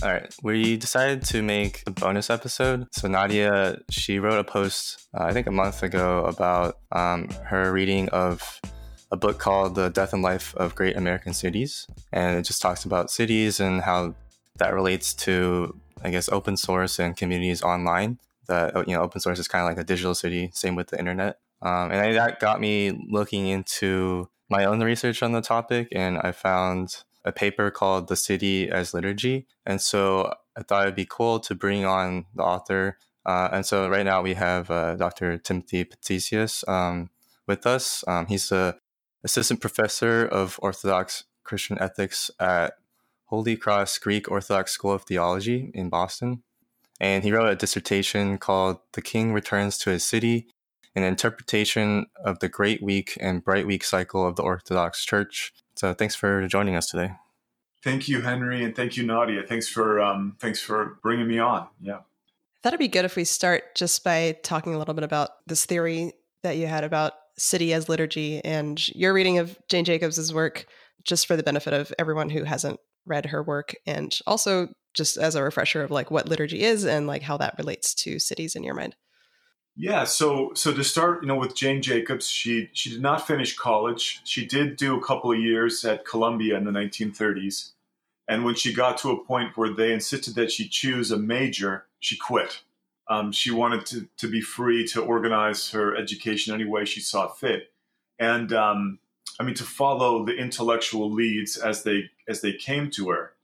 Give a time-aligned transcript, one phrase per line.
[0.00, 2.86] All right, we decided to make a bonus episode.
[2.92, 7.72] So Nadia, she wrote a post, uh, I think a month ago, about um, her
[7.72, 8.60] reading of
[9.10, 11.88] a book called The Death and Life of Great American Cities.
[12.12, 14.14] And it just talks about cities and how
[14.58, 18.20] that relates to, I guess, open source and communities online.
[18.46, 20.98] That, you know, open source is kind of like a digital city, same with the
[20.98, 21.40] internet.
[21.60, 26.30] Um, and that got me looking into my own research on the topic, and I
[26.32, 29.46] found a paper called The City as Liturgy.
[29.66, 32.98] And so I thought it'd be cool to bring on the author.
[33.26, 35.36] Uh, and so right now we have uh, Dr.
[35.36, 37.10] Timothy Patitsas um,
[37.46, 38.02] with us.
[38.08, 38.78] Um, he's the
[39.22, 42.74] assistant professor of Orthodox Christian ethics at
[43.26, 46.42] Holy Cross Greek Orthodox School of Theology in Boston.
[46.98, 50.48] And he wrote a dissertation called The King Returns to His City
[50.96, 55.94] An Interpretation of the Great Week and Bright Week Cycle of the Orthodox Church so
[55.94, 57.12] thanks for joining us today.
[57.82, 59.42] Thank you, Henry, and thank you, Nadia.
[59.42, 61.68] Thanks for um, thanks for bringing me on.
[61.80, 61.98] Yeah.
[61.98, 65.30] I thought it'd be good if we start just by talking a little bit about
[65.46, 66.12] this theory
[66.42, 70.66] that you had about city as liturgy and your reading of Jane Jacobs's work,
[71.04, 75.36] just for the benefit of everyone who hasn't read her work, and also just as
[75.36, 78.64] a refresher of like what liturgy is and like how that relates to cities in
[78.64, 78.96] your mind.
[79.80, 83.56] Yeah, so so to start, you know, with Jane Jacobs, she she did not finish
[83.56, 84.20] college.
[84.24, 87.70] She did do a couple of years at Columbia in the 1930s,
[88.26, 91.86] and when she got to a point where they insisted that she choose a major,
[92.00, 92.62] she quit.
[93.08, 97.28] Um, she wanted to to be free to organize her education any way she saw
[97.28, 97.70] fit,
[98.18, 98.98] and um,
[99.38, 103.34] I mean to follow the intellectual leads as they as they came to her.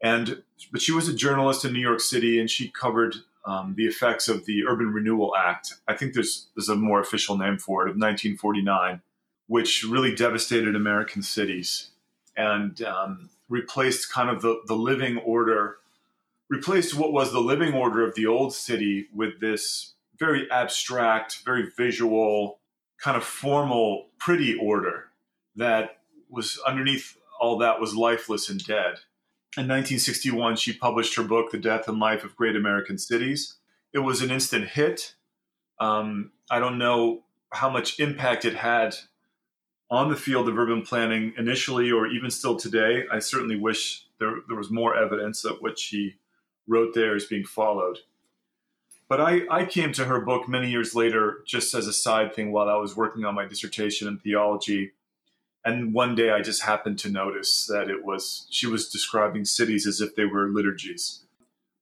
[0.00, 3.86] And but she was a journalist in New York City, and she covered um, the
[3.86, 5.74] effects of the Urban Renewal Act.
[5.88, 9.00] I think there's there's a more official name for it of 1949,
[9.46, 11.90] which really devastated American cities
[12.36, 15.76] and um, replaced kind of the the living order,
[16.48, 21.70] replaced what was the living order of the old city with this very abstract, very
[21.76, 22.58] visual,
[22.98, 25.06] kind of formal, pretty order
[25.56, 25.98] that
[26.28, 29.00] was underneath all that was lifeless and dead.
[29.56, 33.56] In 1961, she published her book, The Death and Life of Great American Cities.
[33.92, 35.14] It was an instant hit.
[35.80, 38.94] Um, I don't know how much impact it had
[39.90, 43.02] on the field of urban planning initially or even still today.
[43.10, 46.14] I certainly wish there, there was more evidence that what she
[46.68, 47.98] wrote there is being followed.
[49.08, 52.52] But I, I came to her book many years later just as a side thing
[52.52, 54.92] while I was working on my dissertation in theology
[55.64, 59.86] and one day I just happened to notice that it was she was describing cities
[59.86, 61.24] as if they were liturgies.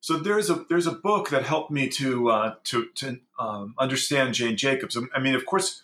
[0.01, 4.35] So there's a there's a book that helped me to uh, to to um, understand
[4.35, 4.97] Jane Jacobs.
[5.15, 5.83] I mean, of course,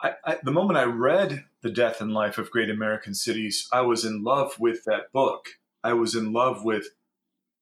[0.00, 3.80] I, I, the moment I read the Death and Life of Great American Cities, I
[3.80, 5.48] was in love with that book.
[5.82, 6.88] I was in love with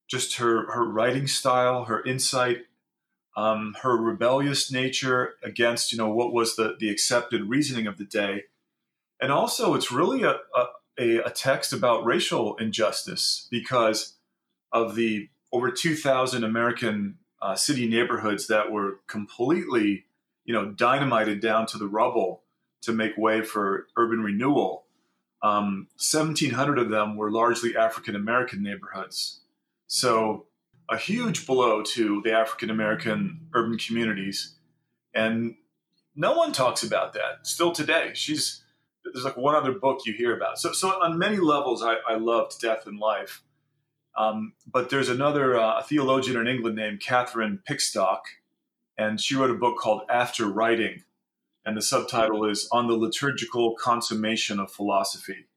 [0.08, 2.62] just her her writing style, her insight,
[3.36, 8.04] um, her rebellious nature against you know what was the the accepted reasoning of the
[8.04, 8.44] day
[9.20, 10.36] and also, it's really a,
[10.98, 14.14] a, a text about racial injustice because
[14.72, 20.04] of the over 2,000 American uh, city neighborhoods that were completely,
[20.44, 22.42] you know, dynamited down to the rubble
[22.82, 24.84] to make way for urban renewal.
[25.42, 29.40] Um, 1,700 of them were largely African American neighborhoods.
[29.86, 30.46] So,
[30.88, 34.54] a huge blow to the African American urban communities.
[35.14, 35.56] And
[36.14, 38.10] no one talks about that still today.
[38.14, 38.62] She's
[39.12, 40.58] there's like one other book you hear about.
[40.58, 43.42] So, so on many levels, I, I loved Death and Life.
[44.16, 48.20] Um, but there's another uh, theologian in England named Catherine Pickstock,
[48.96, 51.02] and she wrote a book called After Writing,
[51.66, 55.48] and the subtitle is On the Liturgical Consummation of Philosophy.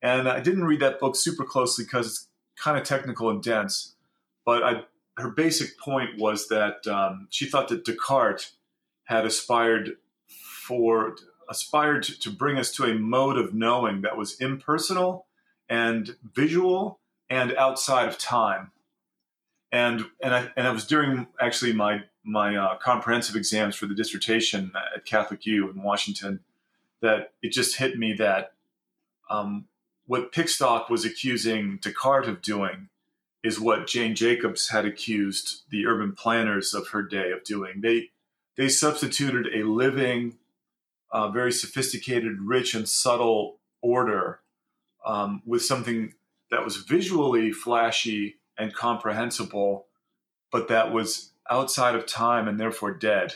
[0.00, 3.96] And I didn't read that book super closely because it's kind of technical and dense,
[4.44, 4.82] but I,
[5.16, 8.52] her basic point was that um, she thought that Descartes
[9.04, 9.96] had aspired
[10.28, 11.16] for
[11.48, 15.26] aspired to, to bring us to a mode of knowing that was impersonal
[15.68, 18.72] and visual and outside of time.
[19.70, 23.94] And and I and I was during actually my my uh, comprehensive exams for the
[23.94, 26.40] dissertation at Catholic U in Washington
[27.00, 28.52] that it just hit me that
[29.30, 29.66] um,
[30.06, 32.88] what Pickstock was accusing Descartes of doing
[33.42, 37.80] is what Jane Jacobs had accused the urban planners of her day of doing.
[37.80, 38.10] They
[38.56, 40.38] they substituted a living
[41.12, 44.40] uh, very sophisticated, rich, and subtle order
[45.04, 46.14] um, with something
[46.50, 49.86] that was visually flashy and comprehensible,
[50.50, 53.34] but that was outside of time and therefore dead.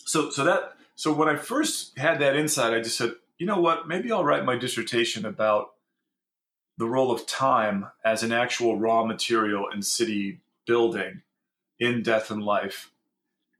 [0.00, 3.60] So, so that so when I first had that insight, I just said, you know
[3.60, 3.86] what?
[3.86, 5.68] Maybe I'll write my dissertation about
[6.76, 11.22] the role of time as an actual raw material in city building
[11.78, 12.90] in Death and Life.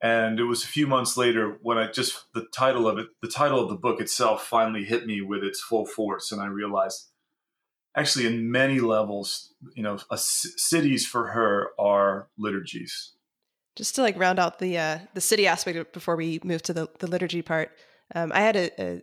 [0.00, 3.28] And it was a few months later when I just the title of it, the
[3.28, 6.30] title of the book itself finally hit me with its full force.
[6.30, 7.10] And I realized
[7.98, 13.12] actually, in many levels, you know, cities for her are liturgies.
[13.76, 16.88] Just to like round out the uh, the city aspect before we move to the,
[17.00, 17.70] the liturgy part,
[18.14, 19.02] um, I had a, a,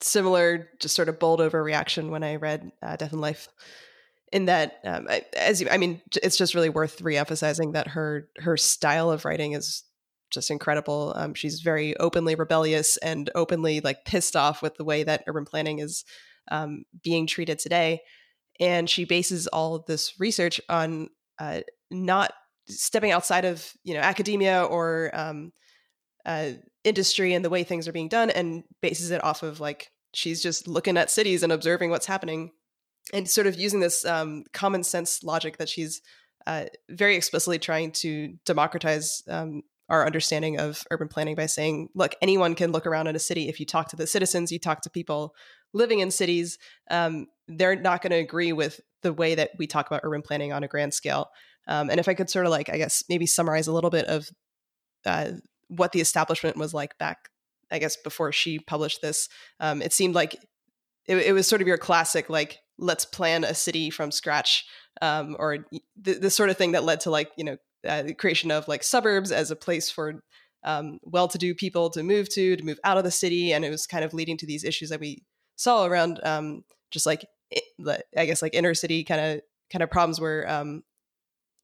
[0.00, 3.48] similar, just sort of bowled over reaction when I read uh, Death and Life.
[4.32, 8.28] In that, um, I, as you, I mean, it's just really worth reemphasizing that her
[8.38, 9.84] her style of writing is
[10.34, 11.12] just incredible.
[11.16, 15.44] Um, she's very openly rebellious and openly like pissed off with the way that urban
[15.44, 16.04] planning is
[16.50, 18.02] um, being treated today,
[18.60, 21.08] and she bases all of this research on
[21.38, 21.60] uh,
[21.90, 22.32] not
[22.68, 25.52] stepping outside of you know academia or um,
[26.26, 26.50] uh,
[26.82, 30.42] industry and the way things are being done, and bases it off of like she's
[30.42, 32.50] just looking at cities and observing what's happening
[33.12, 36.00] and sort of using this um, common sense logic that she's
[36.46, 42.14] uh, very explicitly trying to democratize um, our understanding of urban planning by saying, look,
[42.22, 43.48] anyone can look around in a city.
[43.48, 45.34] If you talk to the citizens, you talk to people
[45.72, 46.58] living in cities,
[46.90, 50.52] um, they're not going to agree with the way that we talk about urban planning
[50.52, 51.30] on a grand scale.
[51.68, 54.06] Um, and if I could sort of like, I guess, maybe summarize a little bit
[54.06, 54.30] of
[55.04, 55.32] uh,
[55.68, 57.28] what the establishment was like back
[57.70, 59.28] I guess before she published this,
[59.60, 60.34] um, it seemed like
[61.06, 64.64] it, it, was sort of your classic like let's plan a city from scratch,
[65.02, 65.66] um, or
[66.00, 68.68] the, the, sort of thing that led to like you know uh, the creation of
[68.68, 70.22] like suburbs as a place for
[70.64, 73.86] um, well-to-do people to move to, to move out of the city, and it was
[73.86, 75.22] kind of leading to these issues that we
[75.56, 77.26] saw around um, just like
[78.16, 79.40] I guess like inner city kind of
[79.70, 80.82] kind of problems where um,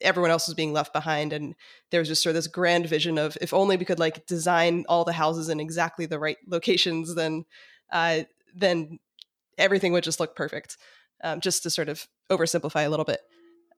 [0.00, 1.55] everyone else was being left behind and
[1.90, 4.84] there was just sort of this grand vision of if only we could like design
[4.88, 7.44] all the houses in exactly the right locations then
[7.93, 8.20] uh,
[8.55, 8.99] then
[9.58, 10.76] everything would just look perfect
[11.23, 13.20] um, just to sort of oversimplify a little bit.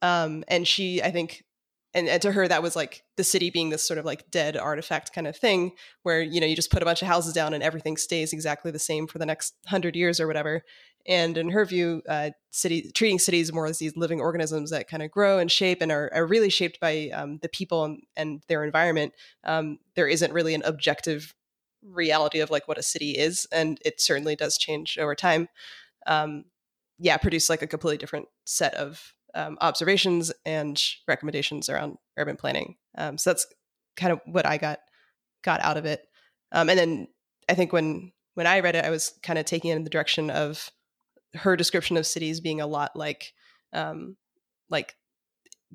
[0.01, 1.45] Um, and she i think
[1.95, 4.57] and, and, to her that was like the city being this sort of like dead
[4.57, 5.73] artifact kind of thing
[6.03, 8.71] where you know you just put a bunch of houses down and everything stays exactly
[8.71, 10.63] the same for the next hundred years or whatever.
[11.07, 15.03] And in her view uh, city treating cities more as these living organisms that kind
[15.03, 18.43] of grow and shape and are, are really shaped by um, the people and, and
[18.49, 19.13] their environment
[19.45, 21.35] um, there isn't really an objective
[21.85, 25.49] reality of like what a city is and it certainly does change over time.
[26.07, 26.45] Um,
[27.03, 32.77] yeah produce like a completely different set of um, observations and recommendations around urban planning.
[32.97, 33.47] Um, so that's
[33.97, 34.79] kind of what I got
[35.43, 36.07] got out of it.
[36.53, 37.09] Um, and then
[37.49, 39.91] I think when when I read it, I was kind of taking it in the
[39.91, 40.71] direction of
[41.35, 43.33] her description of cities being a lot like
[43.73, 44.17] um,
[44.69, 44.95] like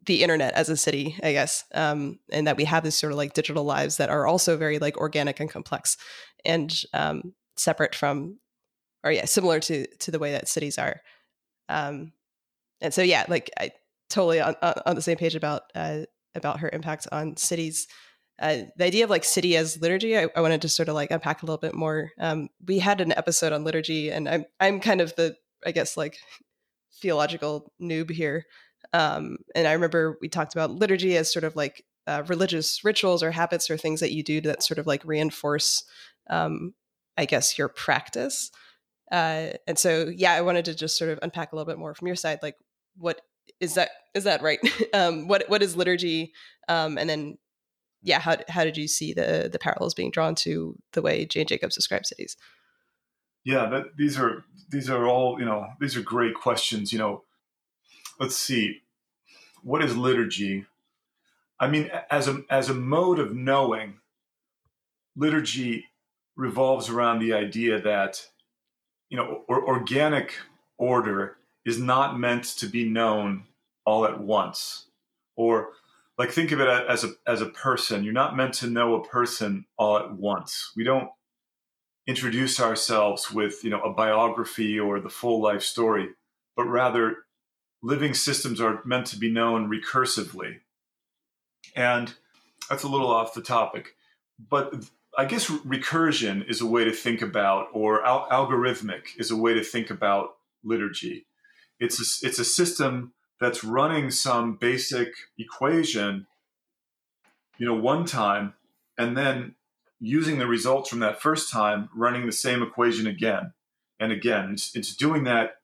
[0.06, 3.18] the internet as a city, I guess, um, and that we have this sort of
[3.18, 5.98] like digital lives that are also very like organic and complex
[6.46, 8.40] and um, separate from,
[9.04, 11.02] or yeah, similar to to the way that cities are.
[11.70, 12.14] Um,
[12.82, 13.72] and so yeah, like I
[14.10, 16.02] totally on, on the same page about uh,
[16.36, 17.88] about her impact on cities.
[18.40, 21.10] Uh, the idea of like city as liturgy, I, I, wanted to sort of like
[21.10, 22.12] unpack a little bit more.
[22.20, 25.36] Um, we had an episode on liturgy, and I'm I'm kind of the
[25.66, 26.18] I guess like
[27.02, 28.46] theological noob here.
[28.94, 33.22] Um, and I remember we talked about liturgy as sort of like uh, religious rituals
[33.22, 35.84] or habits or things that you do that sort of like reinforce,
[36.30, 36.74] um,
[37.18, 38.50] I guess, your practice.
[39.12, 41.94] Uh, and so, yeah, I wanted to just sort of unpack a little bit more
[41.94, 42.56] from your side, like
[42.98, 43.22] what
[43.60, 44.60] is that is that right?
[44.94, 46.34] Um, what what is liturgy?
[46.68, 47.38] Um, and then
[48.02, 51.48] yeah how, how did you see the the parallels being drawn to the way jane
[51.48, 52.38] jacobs describes cities?
[53.44, 57.24] Yeah that, these are these are all you know these are great questions you know.
[58.20, 58.82] Let's see
[59.64, 60.66] what is liturgy?
[61.60, 64.00] I mean as a as a mode of knowing
[65.16, 65.86] liturgy
[66.36, 68.28] revolves around the idea that
[69.10, 70.36] you know or, organic
[70.78, 71.37] order
[71.68, 73.44] is not meant to be known
[73.86, 74.88] all at once.
[75.36, 75.70] Or
[76.18, 78.04] like think of it as a as a person.
[78.04, 80.72] You're not meant to know a person all at once.
[80.76, 81.10] We don't
[82.08, 86.08] introduce ourselves with you know a biography or the full life story
[86.56, 87.18] but rather
[87.84, 90.62] living systems are meant to be known recursively.
[91.76, 92.14] And
[92.70, 93.96] that's a little off the topic
[94.50, 94.74] but
[95.18, 99.54] i guess recursion is a way to think about or al- algorithmic is a way
[99.54, 101.26] to think about liturgy
[101.80, 106.28] it's a, it's a system that's running some basic equation,
[107.58, 108.54] you know, one time,
[108.98, 109.56] and then
[110.00, 113.54] using the results from that first time, running the same equation again
[114.00, 114.52] and again.
[114.54, 115.58] It's, it's doing that,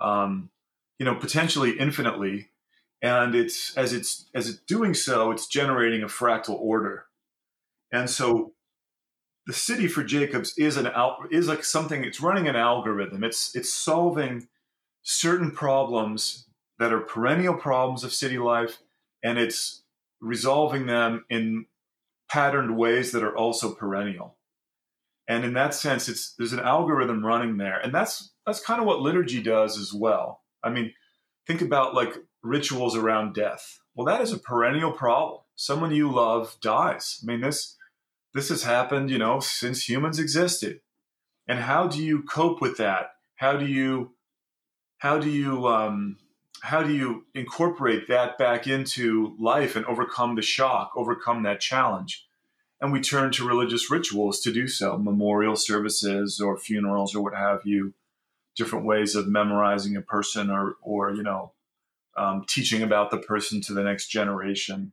[0.00, 0.50] um,
[0.98, 2.48] you know, potentially infinitely,
[3.02, 7.06] and it's as it's as it's doing so, it's generating a fractal order,
[7.92, 8.52] and so
[9.46, 10.88] the city for Jacobs is an
[11.30, 12.02] is like something.
[12.04, 13.22] It's running an algorithm.
[13.22, 14.48] It's it's solving
[15.08, 16.48] certain problems
[16.80, 18.78] that are perennial problems of city life,
[19.22, 19.84] and it's
[20.20, 21.66] resolving them in
[22.28, 24.36] patterned ways that are also perennial.
[25.28, 28.86] And in that sense, it's there's an algorithm running there, and that's that's kind of
[28.86, 30.42] what liturgy does as well.
[30.62, 30.92] I mean,
[31.46, 33.78] think about like rituals around death.
[33.94, 35.42] Well, that is a perennial problem.
[35.54, 37.20] Someone you love dies.
[37.22, 37.76] I mean, this
[38.34, 40.80] this has happened, you know, since humans existed.
[41.46, 43.10] And how do you cope with that?
[43.36, 44.15] How do you
[44.98, 46.18] how do you um,
[46.62, 52.26] how do you incorporate that back into life and overcome the shock, overcome that challenge?
[52.80, 57.34] And we turn to religious rituals to do so, memorial services or funerals or what
[57.34, 57.94] have you,
[58.54, 61.52] different ways of memorizing a person or, or you know,
[62.16, 64.92] um, teaching about the person to the next generation.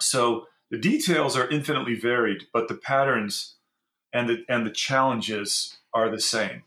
[0.00, 3.56] So the details are infinitely varied, but the patterns
[4.12, 6.62] and the, and the challenges are the same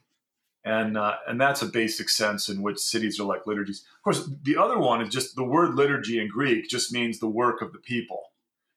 [0.65, 3.85] and uh, and that's a basic sense in which cities are like liturgies.
[3.97, 7.27] Of course, the other one is just the word liturgy in Greek just means the
[7.27, 8.31] work of the people,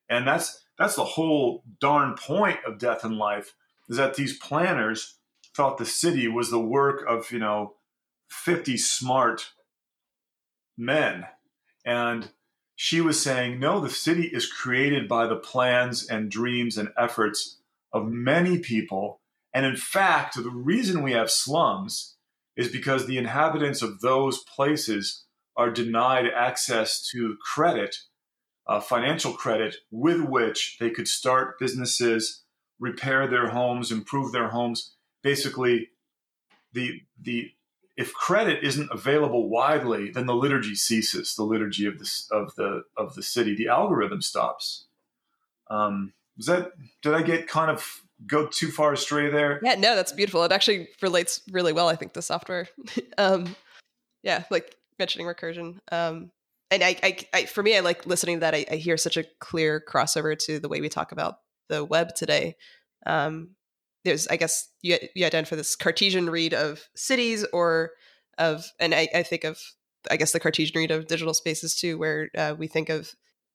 [0.08, 3.54] and that's that's the whole darn point of death and life
[3.88, 5.16] is that these planners
[5.56, 7.74] thought the city was the work of you know
[8.28, 9.52] fifty smart
[10.76, 11.24] men,
[11.86, 12.28] and
[12.76, 17.56] she was saying no, the city is created by the plans and dreams and efforts
[17.94, 19.20] of many people
[19.52, 22.16] and in fact, the reason we have slums
[22.56, 25.24] is because the inhabitants of those places
[25.56, 27.96] are denied access to credit,
[28.66, 32.42] uh, financial credit, with which they could start businesses,
[32.78, 34.94] repair their homes, improve their homes.
[35.22, 35.88] Basically,
[36.72, 37.52] the the
[37.96, 41.34] if credit isn't available widely, then the liturgy ceases.
[41.34, 44.86] The liturgy of the of the of the city, the algorithm stops.
[45.68, 46.72] Um, was that?
[47.02, 49.60] Did I get kind of go too far astray there.
[49.62, 50.42] Yeah, no, that's beautiful.
[50.44, 52.68] It actually relates really well, I think, to software.
[53.18, 53.54] um,
[54.22, 55.78] yeah, like mentioning recursion.
[55.92, 56.30] Um,
[56.70, 58.54] and I, I, I, for me, I like listening to that.
[58.54, 62.14] I, I, hear such a clear crossover to the way we talk about the web
[62.14, 62.56] today.
[63.06, 63.50] Um,
[64.04, 67.92] there's, I guess, you, you identify this Cartesian read of cities or
[68.36, 69.58] of, and I, I think of,
[70.10, 73.14] I guess, the Cartesian read of digital spaces too, where uh, we think of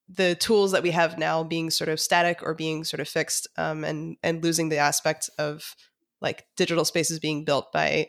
[0.09, 3.47] the tools that we have now being sort of static or being sort of fixed
[3.57, 5.75] um, and and losing the aspect of
[6.21, 8.07] like digital spaces being built by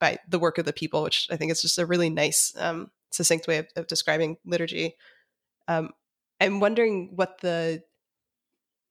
[0.00, 2.90] by the work of the people which i think is just a really nice um,
[3.10, 4.94] succinct way of, of describing liturgy.
[5.68, 5.90] Um,
[6.40, 7.82] i'm wondering what the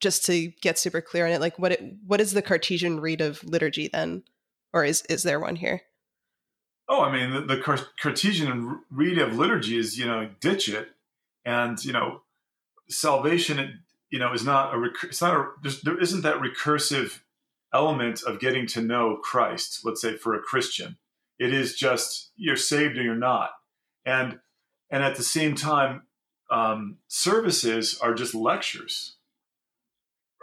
[0.03, 3.21] just to get super clear on it like what it, what is the cartesian read
[3.21, 4.23] of liturgy then?
[4.73, 5.81] Or is is there one here?
[6.89, 10.89] Oh i mean the, the cartesian read of liturgy is you know ditch it
[11.45, 12.21] and you know
[12.89, 17.19] salvation, you know, is not a it's not a there isn't that recursive
[17.73, 19.81] element of getting to know Christ.
[19.83, 20.97] Let's say for a Christian,
[21.39, 23.51] it is just you're saved or you're not,
[24.05, 24.39] and
[24.89, 26.03] and at the same time,
[26.51, 29.15] um, services are just lectures,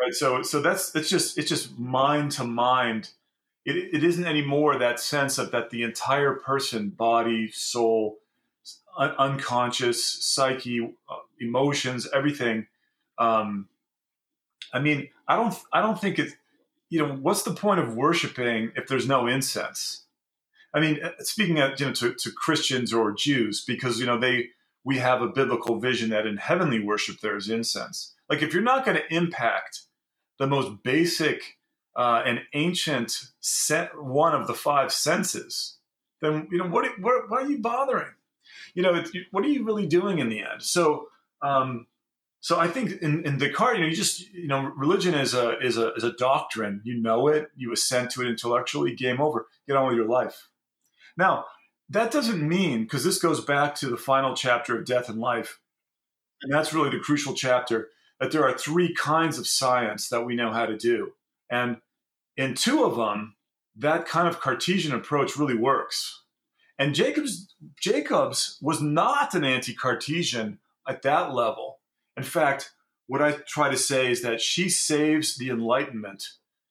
[0.01, 0.13] right?
[0.13, 3.11] So so that's it's just it's just mind to mind.
[3.67, 8.17] It, it isn't anymore that sense of that the entire person, body, soul,
[8.97, 12.67] un- unconscious psyche, uh, emotions, everything.
[13.19, 13.69] Um,
[14.73, 16.35] I mean, I don't, I don't think it's,
[16.89, 20.05] You know, what's the point of worshiping if there's no incense?
[20.75, 24.19] I mean, uh, speaking of, you know, to, to Christians or Jews, because you know
[24.19, 24.51] they
[24.85, 28.15] we have a biblical vision that in heavenly worship there is incense.
[28.29, 29.83] Like if you're not going to impact
[30.39, 31.59] the most basic
[31.97, 35.77] uh, and ancient set, one of the five senses,
[36.23, 37.29] then you know what, what?
[37.29, 38.15] Why are you bothering?
[38.75, 40.63] you know, what are you really doing in the end?
[40.63, 41.09] So,
[41.43, 41.87] um,
[42.41, 45.59] so I think in, in Descartes, you know, you just, you know, religion is a,
[45.59, 46.81] is a, is a doctrine.
[46.85, 50.49] You know it, you assent to it intellectually, game over, get on with your life.
[51.17, 51.45] Now,
[51.91, 55.61] that doesn't mean, because this goes back to the final chapter of death and life,
[56.43, 57.89] and that's really the crucial chapter,
[58.21, 61.13] that there are three kinds of science that we know how to do.
[61.51, 61.79] And
[62.37, 63.35] in two of them,
[63.77, 66.23] that kind of Cartesian approach really works.
[66.79, 71.79] And Jacobs Jacobs was not an anti-Cartesian at that level.
[72.17, 72.73] In fact,
[73.07, 76.25] what I try to say is that she saves the Enlightenment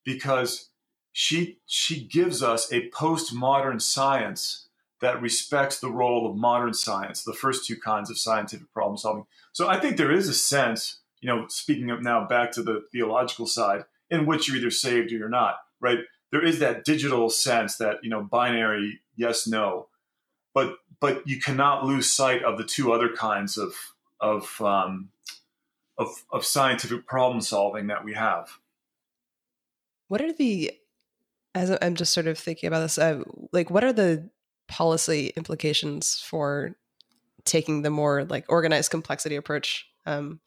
[0.06, 0.70] because
[1.12, 4.68] she she gives us a postmodern science
[5.02, 9.26] that respects the role of modern science, the first two kinds of scientific problem solving.
[9.54, 12.84] So I think there is a sense, you know, speaking of now back to the
[12.92, 16.00] theological side, in which you're either saved or you're not, right?
[16.32, 19.88] There is that digital sense that, you know, binary yes, no
[20.54, 23.74] but but you cannot lose sight of the two other kinds of
[24.20, 25.10] of um,
[25.98, 28.50] of, of scientific problem solving that we have.
[30.08, 30.72] What are the
[31.56, 34.30] as I'm just sort of thinking about this, uh, like what are the
[34.68, 36.76] policy implications for
[37.44, 40.40] taking the more like organized complexity approach um,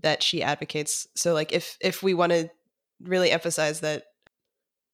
[0.00, 1.06] that she advocates.
[1.14, 2.50] So like if if we want to
[3.02, 4.04] really emphasize that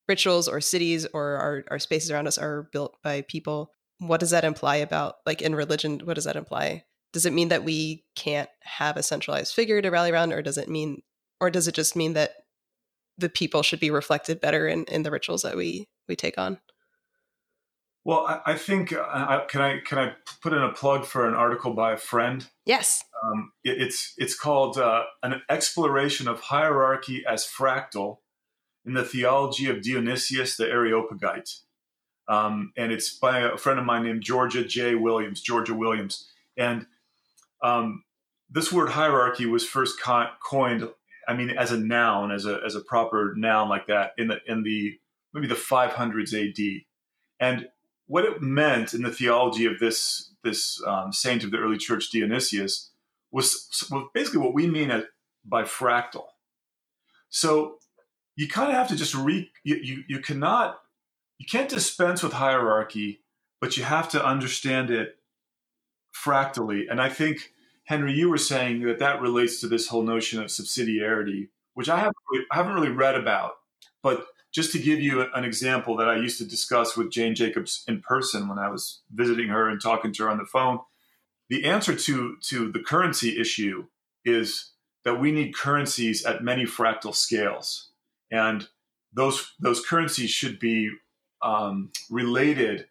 [0.08, 4.30] rituals or cities or our, our spaces around us are built by people, what does
[4.30, 6.00] that imply about like in religion?
[6.04, 6.84] What does that imply?
[7.12, 10.58] Does it mean that we can't have a centralized figure to rally around, or does
[10.58, 11.02] it mean,
[11.40, 12.32] or does it just mean that
[13.16, 16.58] the people should be reflected better in, in the rituals that we we take on?
[18.04, 21.34] Well, I, I think uh, can I can I put in a plug for an
[21.34, 22.46] article by a friend?
[22.64, 23.04] Yes.
[23.22, 28.18] Um, it, it's it's called uh, an exploration of hierarchy as fractal
[28.86, 31.50] in the theology of Dionysius the Areopagite,
[32.28, 34.94] um, and it's by a friend of mine named Georgia J.
[34.94, 35.42] Williams.
[35.42, 36.86] Georgia Williams, and
[37.62, 38.04] um,
[38.50, 40.88] this word hierarchy was first co- coined.
[41.26, 44.38] I mean, as a noun, as a as a proper noun like that in the
[44.46, 44.98] in the
[45.32, 46.82] maybe the 500s AD,
[47.40, 47.68] and
[48.06, 52.10] what it meant in the theology of this this um, saint of the early church
[52.10, 52.90] Dionysius
[53.30, 53.68] was,
[54.14, 55.04] basically what we mean as,
[55.44, 56.24] by fractal.
[57.28, 57.76] So
[58.36, 60.78] you kind of have to just re you, you you cannot
[61.38, 63.20] you can't dispense with hierarchy,
[63.60, 65.17] but you have to understand it
[66.22, 66.86] fractally.
[66.88, 67.52] And I think
[67.84, 71.98] Henry, you were saying that that relates to this whole notion of subsidiarity, which I
[71.98, 73.52] haven't really, I haven't really read about,
[74.02, 77.84] but just to give you an example that I used to discuss with Jane Jacobs
[77.86, 80.80] in person when I was visiting her and talking to her on the phone,
[81.48, 83.86] the answer to to the currency issue
[84.24, 84.72] is
[85.04, 87.90] that we need currencies at many fractal scales,
[88.30, 88.68] and
[89.12, 90.90] those those currencies should be
[91.42, 92.86] um, related.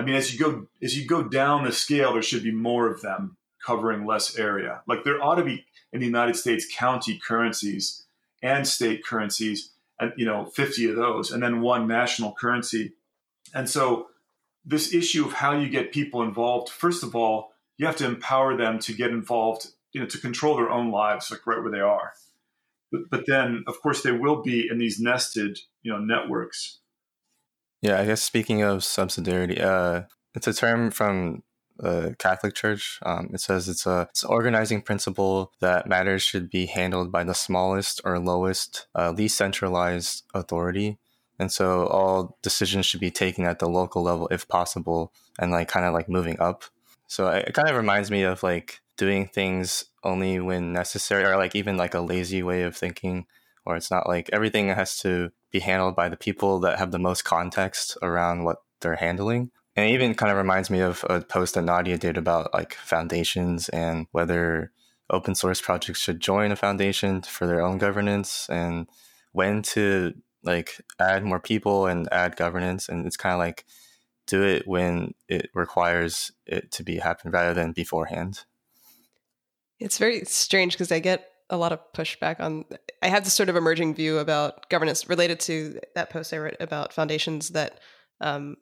[0.00, 2.88] I mean, as you go as you go down the scale, there should be more
[2.88, 4.80] of them covering less area.
[4.88, 8.06] Like there ought to be in the United States county currencies
[8.42, 12.94] and state currencies and you know 50 of those and then one national currency.
[13.52, 14.06] And so
[14.64, 18.56] this issue of how you get people involved first of all you have to empower
[18.56, 21.80] them to get involved you know to control their own lives like right where they
[21.80, 22.14] are.
[22.90, 26.79] But, but then of course they will be in these nested you know networks
[27.82, 30.02] yeah i guess speaking of subsidiarity uh
[30.34, 31.42] it's a term from
[31.80, 32.98] the Catholic Church.
[33.02, 37.24] Um, it says it's a it's an organizing principle that matters should be handled by
[37.24, 40.98] the smallest or lowest, uh, least centralized authority.
[41.38, 45.68] And so all decisions should be taken at the local level if possible and like
[45.68, 46.64] kind of like moving up.
[47.06, 51.36] So it, it kind of reminds me of like doing things only when necessary or
[51.38, 53.24] like even like a lazy way of thinking
[53.64, 56.98] or it's not like everything has to be handled by the people that have the
[56.98, 61.20] most context around what they're handling and it even kind of reminds me of a
[61.20, 64.72] post that Nadia did about like foundations and whether
[65.08, 68.88] open source projects should join a foundation for their own governance and
[69.32, 72.88] when to like add more people and add governance.
[72.88, 73.64] And it's kind of like
[74.26, 78.44] do it when it requires it to be happen rather than beforehand.
[79.78, 82.64] It's very strange because I get a lot of pushback on
[83.02, 86.56] I have this sort of emerging view about governance related to that post I wrote
[86.60, 87.80] about foundations that
[88.20, 88.56] um,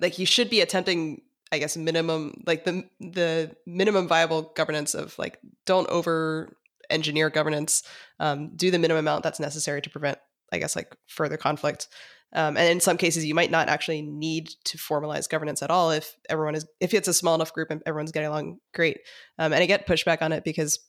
[0.00, 5.16] like you should be attempting i guess minimum like the the minimum viable governance of
[5.18, 6.56] like don't over
[6.90, 7.82] engineer governance
[8.20, 10.18] um, do the minimum amount that's necessary to prevent
[10.52, 11.88] i guess like further conflict.
[12.36, 15.92] Um, and in some cases you might not actually need to formalize governance at all
[15.92, 18.98] if everyone is if it's a small enough group and everyone's getting along great.
[19.38, 20.80] Um, and i get pushback on it because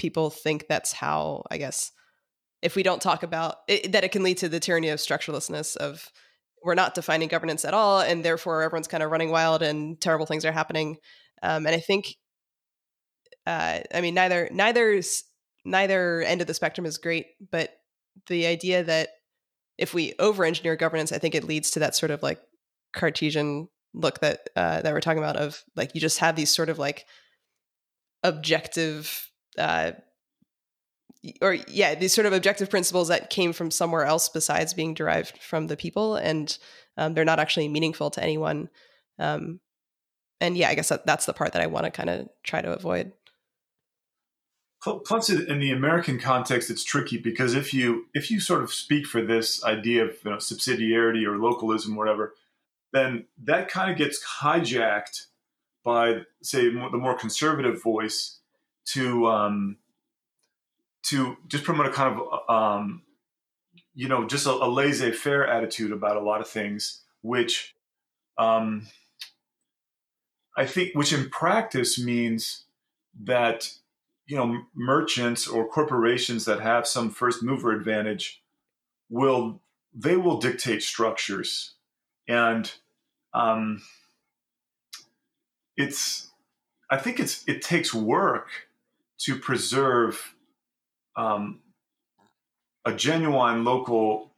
[0.00, 1.92] people think that's how i guess
[2.62, 5.76] if we don't talk about it, that it can lead to the tyranny of structurelessness
[5.76, 6.10] of
[6.62, 10.26] we're not defining governance at all, and therefore everyone's kind of running wild and terrible
[10.26, 10.98] things are happening.
[11.42, 12.16] Um, and I think,
[13.46, 15.00] uh, I mean, neither neither
[15.64, 17.70] neither end of the spectrum is great, but
[18.26, 19.08] the idea that
[19.78, 22.40] if we over-engineer governance, I think it leads to that sort of like
[22.94, 26.68] Cartesian look that uh, that we're talking about of like you just have these sort
[26.68, 27.06] of like
[28.22, 29.92] objective uh,
[31.42, 35.38] or yeah, these sort of objective principles that came from somewhere else besides being derived
[35.38, 36.56] from the people, and
[36.96, 38.70] um, they're not actually meaningful to anyone.
[39.18, 39.60] Um,
[40.40, 42.62] and yeah, I guess that, that's the part that I want to kind of try
[42.62, 43.12] to avoid.
[44.82, 49.06] Plus, in the American context, it's tricky because if you if you sort of speak
[49.06, 52.34] for this idea of you know, subsidiarity or localism, or whatever,
[52.94, 55.26] then that kind of gets hijacked
[55.84, 58.39] by, say, the more conservative voice
[58.86, 59.76] to um,
[61.04, 63.02] to just promote a kind of um,
[63.94, 67.74] you know just a, a laissez-faire attitude about a lot of things which
[68.38, 68.86] um,
[70.56, 72.64] i think which in practice means
[73.22, 73.72] that
[74.26, 78.42] you know merchants or corporations that have some first mover advantage
[79.10, 79.60] will
[79.94, 81.74] they will dictate structures.
[82.28, 82.72] And
[83.34, 83.82] um,
[85.76, 86.28] it's
[86.88, 88.68] I think it's it takes work
[89.20, 90.34] to preserve
[91.16, 91.60] um,
[92.84, 94.32] a genuine local.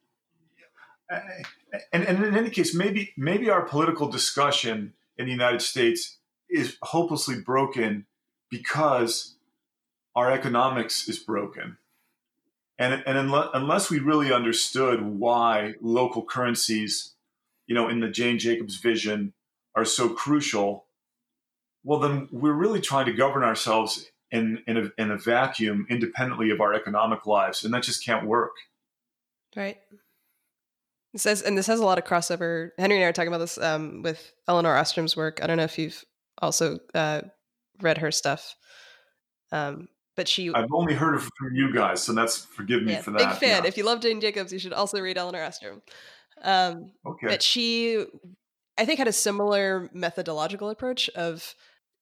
[1.93, 6.19] And, and in any case, maybe maybe our political discussion in the United States
[6.49, 8.07] is hopelessly broken
[8.51, 9.37] because
[10.15, 11.79] our economics is broken.
[12.79, 17.13] And, and unless we really understood why local currencies,
[17.67, 19.35] you know, in the Jane Jacobs vision
[19.77, 20.87] are so crucial,
[21.85, 26.51] well, then we're really trying to govern ourselves in, in, a, in a vacuum independently
[26.51, 27.65] of our economic lives.
[27.65, 28.57] And that just can't work.
[29.55, 29.79] Right.
[31.15, 32.71] It says, and this has a lot of crossover.
[32.79, 35.41] Henry and I are talking about this um, with Elinor Ostrom's work.
[35.43, 36.03] I don't know if you've
[36.39, 37.21] also uh,
[37.81, 38.57] read her stuff.
[39.53, 43.01] Um, but she I've only heard of from you guys, so that's forgive me yeah,
[43.01, 43.19] for that.
[43.19, 43.63] Big fan.
[43.63, 43.69] Yeah.
[43.69, 45.83] If you love Jane Jacobs, you should also read Elinor Ostrom.
[46.43, 47.29] Um, okay.
[47.29, 48.05] But she,
[48.77, 51.55] I think, had a similar methodological approach of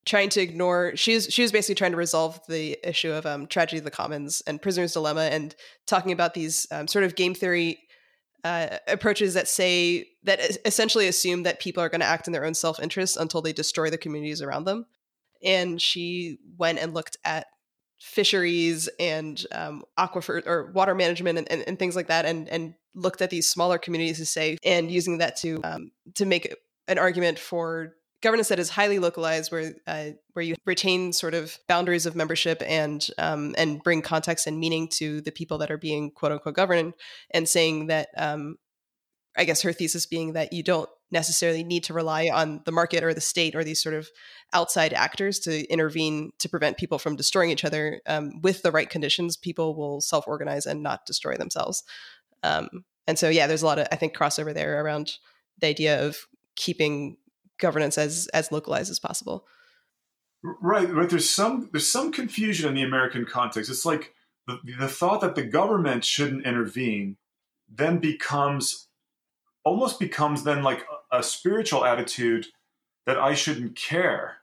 [0.04, 0.92] trying to ignore.
[0.96, 3.90] She was she was basically trying to resolve the issue of um, tragedy of the
[3.90, 5.54] commons and prisoner's dilemma, and
[5.86, 7.78] talking about these um, sort of game theory
[8.44, 12.44] uh, approaches that say that essentially assume that people are going to act in their
[12.44, 14.86] own self interest until they destroy the communities around them.
[15.42, 17.46] And she went and looked at
[17.98, 22.74] fisheries and um, aquifer or water management and, and, and, things like that and and
[22.94, 26.54] looked at these smaller communities to say and using that to um, to make
[26.88, 31.58] an argument for governance that is highly localized where uh, where you retain sort of
[31.68, 35.78] boundaries of membership and um, and bring context and meaning to the people that are
[35.78, 36.94] being quote unquote governed
[37.32, 38.56] and saying that um,
[39.36, 43.02] I guess her thesis being that you don't necessarily need to rely on the market
[43.02, 44.08] or the state or these sort of
[44.52, 48.00] outside actors to intervene to prevent people from destroying each other.
[48.06, 51.82] Um, with the right conditions, people will self organize and not destroy themselves.
[52.42, 52.68] Um,
[53.06, 55.14] and so, yeah, there's a lot of I think crossover there around
[55.58, 57.16] the idea of keeping
[57.60, 59.46] governance as as localized as possible.
[60.42, 61.08] Right, right.
[61.08, 63.70] There's some there's some confusion in the American context.
[63.70, 64.14] It's like
[64.46, 67.16] the, the thought that the government shouldn't intervene
[67.68, 68.88] then becomes
[69.64, 72.46] almost becomes then like a spiritual attitude
[73.06, 74.38] that I shouldn't care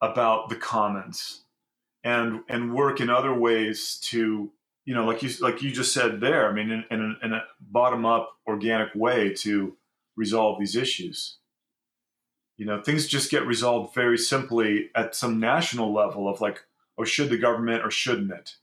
[0.00, 1.44] about the commons
[2.04, 4.52] and and work in other ways to
[4.84, 7.32] you know like you like you just said there I mean in, in, a, in
[7.32, 9.76] a bottom up organic way to
[10.16, 11.38] resolve these issues
[12.56, 16.64] you know things just get resolved very simply at some national level of like
[16.98, 18.56] oh should the government or shouldn't it?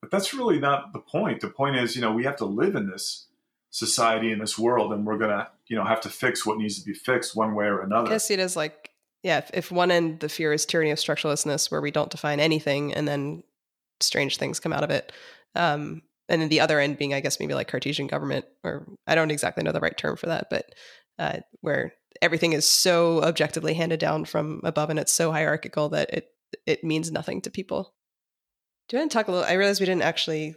[0.00, 1.40] But that's really not the point.
[1.40, 3.26] The point is you know we have to live in this
[3.70, 6.84] society in this world and we're gonna you know have to fix what needs to
[6.84, 8.08] be fixed one way or another.
[8.08, 8.88] I guess it is like
[9.22, 12.40] yeah if, if one end the fear is tyranny of structuralistness where we don't define
[12.40, 13.42] anything and then
[14.00, 15.12] strange things come out of it
[15.54, 19.14] um, and then the other end being i guess maybe like cartesian government or i
[19.14, 20.74] don't exactly know the right term for that but
[21.18, 26.12] uh, where everything is so objectively handed down from above and it's so hierarchical that
[26.12, 26.28] it
[26.66, 27.94] it means nothing to people
[28.88, 30.54] do you want to talk a little i realize we didn't actually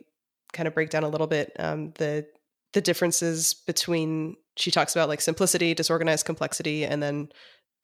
[0.53, 2.25] kind of break down a little bit um, the
[2.73, 7.29] the differences between she talks about like simplicity, disorganized complexity, and then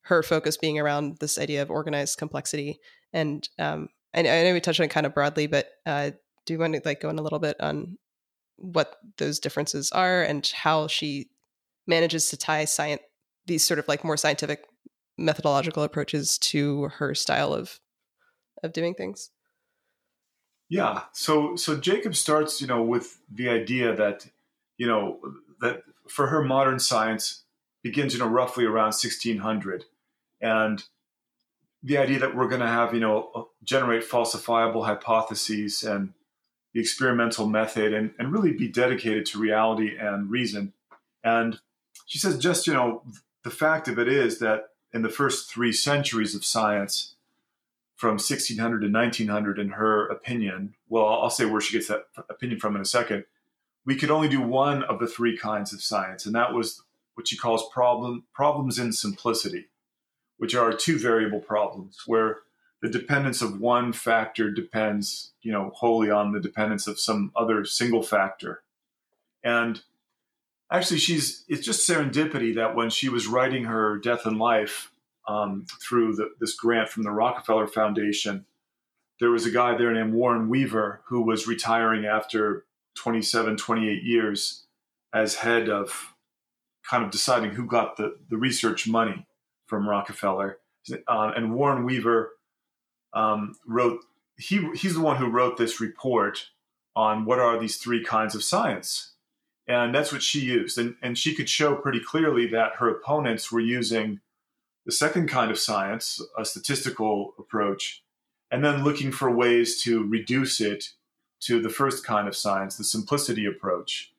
[0.03, 2.79] her focus being around this idea of organized complexity.
[3.13, 6.11] And um, I, I know we touched on it kind of broadly, but uh,
[6.45, 7.97] do you want to like go in a little bit on
[8.57, 11.29] what those differences are and how she
[11.85, 13.01] manages to tie science,
[13.47, 14.65] these sort of like more scientific
[15.17, 17.79] methodological approaches to her style of
[18.63, 19.31] of doing things?
[20.69, 21.03] Yeah.
[21.13, 24.27] So so Jacob starts, you know, with the idea that
[24.77, 25.19] you know,
[25.59, 27.43] that for her modern science
[27.83, 29.85] begins, you know, roughly around 1600.
[30.41, 30.83] And
[31.83, 36.13] the idea that we're going to have, you know, uh, generate falsifiable hypotheses and
[36.73, 40.73] the experimental method and, and really be dedicated to reality and reason.
[41.23, 41.59] And
[42.05, 43.03] she says, just, you know,
[43.47, 47.15] the fact of it is that in the first three centuries of science,
[47.95, 52.59] from 1600 to 1900, in her opinion, well, I'll say where she gets that opinion
[52.59, 53.23] from in a second,
[53.85, 56.83] we could only do one of the three kinds of science, and that was
[57.13, 59.69] what she calls problem problems in simplicity,
[60.35, 62.39] which are two variable problems where
[62.81, 67.63] the dependence of one factor depends, you know, wholly on the dependence of some other
[67.63, 68.61] single factor.
[69.41, 69.81] And
[70.71, 74.91] actually, she's it's just serendipity that when she was writing her death and life
[75.27, 78.45] um, through the, this grant from the Rockefeller Foundation,
[79.19, 84.65] there was a guy there named Warren Weaver who was retiring after 27, 28 years
[85.13, 86.13] as head of
[86.89, 89.25] kind of deciding who got the, the research money
[89.65, 90.59] from Rockefeller.
[91.07, 92.31] Uh, and Warren Weaver
[93.13, 93.99] um, wrote,
[94.37, 96.47] he, he's the one who wrote this report
[96.95, 99.13] on what are these three kinds of science.
[99.67, 100.77] And that's what she used.
[100.77, 104.21] And, and she could show pretty clearly that her opponents were using
[104.85, 108.03] the second kind of science, a statistical approach,
[108.49, 110.93] and then looking for ways to reduce it
[111.41, 114.13] to the first kind of science, the simplicity approach.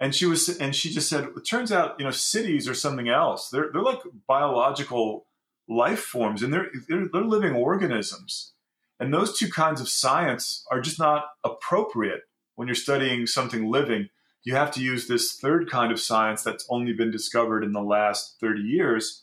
[0.00, 3.08] And she was, and she just said, it turns out, you know, cities are something
[3.08, 3.50] else.
[3.50, 5.26] They're they're like biological
[5.68, 8.52] life forms, and they're they're, they're living organisms.
[8.98, 12.22] And those two kinds of science are just not appropriate
[12.56, 14.08] when you're studying something living.
[14.44, 17.82] You have to use this third kind of science that's only been discovered in the
[17.82, 19.22] last 30 years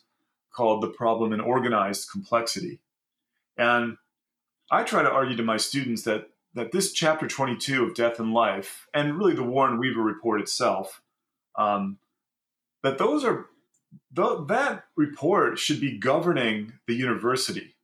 [0.52, 2.80] called the problem in organized complexity.
[3.56, 3.98] And
[4.70, 8.32] I try to argue to my students that that this chapter 22 of Death and
[8.32, 11.00] Life, and really the Warren Weaver report itself,
[11.56, 11.98] um,
[12.82, 13.46] that those are
[14.16, 17.76] th- that report should be governing the university.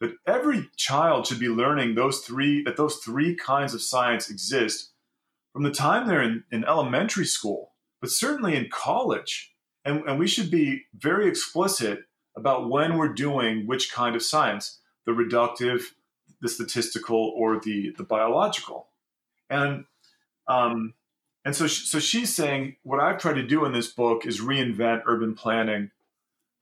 [0.00, 4.90] That every child should be learning those three that those three kinds of science exist
[5.52, 9.54] from the time they're in, in elementary school, but certainly in college.
[9.84, 12.00] And, and we should be very explicit
[12.36, 15.82] about when we're doing which kind of science the reductive,
[16.40, 18.88] the statistical, or the, the biological.
[19.48, 19.84] And
[20.46, 20.94] um,
[21.44, 25.02] and so, so she's saying what I've tried to do in this book is reinvent
[25.06, 25.90] urban planning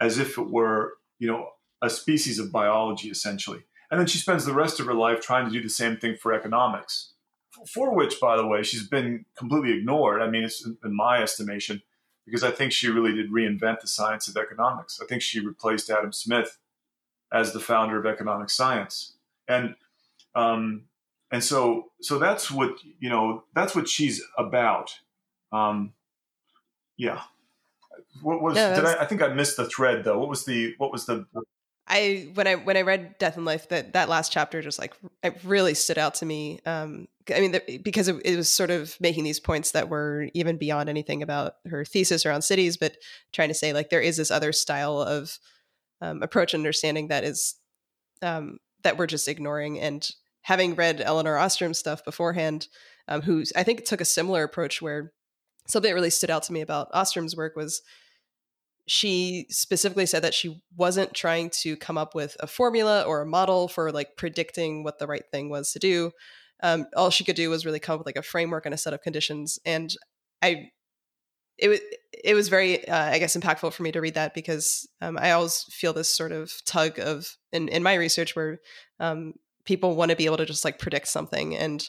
[0.00, 1.48] as if it were, you know,
[1.82, 3.64] a species of biology essentially.
[3.90, 6.16] And then she spends the rest of her life trying to do the same thing
[6.16, 7.14] for economics,
[7.66, 10.22] for which, by the way, she's been completely ignored.
[10.22, 11.82] I mean, it's in my estimation,
[12.24, 15.00] because I think she really did reinvent the science of economics.
[15.02, 16.58] I think she replaced Adam Smith
[17.32, 19.14] as the founder of economic science.
[19.46, 19.74] And
[20.34, 20.88] um,
[21.30, 24.90] and so so that's what you know that's what she's about
[25.52, 25.92] um
[26.96, 27.22] yeah
[28.22, 30.92] what was did I, I think i missed the thread though what was the what
[30.92, 31.26] was the
[31.88, 34.94] i when i when i read death and life that that last chapter just like
[35.22, 38.70] it really stood out to me um i mean the, because it, it was sort
[38.70, 42.96] of making these points that were even beyond anything about her thesis around cities but
[43.32, 45.38] trying to say like there is this other style of
[46.00, 47.56] um, approach and understanding that is
[48.22, 49.78] um that we're just ignoring.
[49.78, 50.08] And
[50.42, 52.68] having read Elinor Ostrom's stuff beforehand,
[53.06, 55.12] um, who I think took a similar approach where
[55.66, 57.82] something that really stood out to me about Ostrom's work was
[58.88, 63.26] she specifically said that she wasn't trying to come up with a formula or a
[63.26, 66.10] model for like predicting what the right thing was to do.
[66.62, 68.78] Um, all she could do was really come up with like a framework and a
[68.78, 69.58] set of conditions.
[69.64, 69.94] And
[70.42, 70.70] I,
[71.58, 71.80] it was
[72.24, 75.32] it was very uh, I guess impactful for me to read that because um, I
[75.32, 78.60] always feel this sort of tug of in in my research where
[79.00, 81.88] um, people want to be able to just like predict something and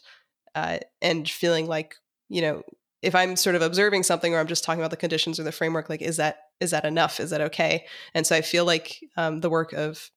[0.55, 1.95] uh, and feeling like
[2.29, 2.63] you know
[3.01, 5.51] if i'm sort of observing something or i'm just talking about the conditions or the
[5.51, 7.21] framework like is that is that enough?
[7.21, 7.85] Is that okay?
[8.13, 10.09] And so i feel like um, the work of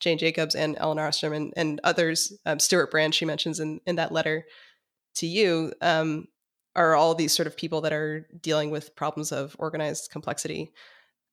[0.00, 3.96] jane jacobs and Ellen ostrom and, and others um, stewart brand she mentions in, in
[3.96, 4.44] that letter
[5.16, 6.28] to you um,
[6.74, 10.72] are all these sort of people that are dealing with problems of organized complexity.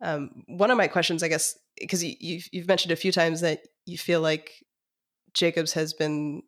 [0.01, 3.41] Um, one of my questions i guess because you, you've, you've mentioned a few times
[3.41, 4.51] that you feel like
[5.33, 6.43] Jacobs has been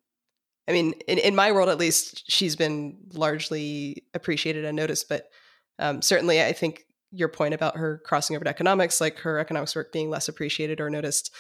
[0.68, 5.08] I mean, in, in my world at least, she's been largely appreciated and noticed.
[5.08, 5.30] But
[5.78, 9.76] um, certainly, I think your point about her crossing over to economics, like her economics
[9.76, 11.34] work being less appreciated or noticed,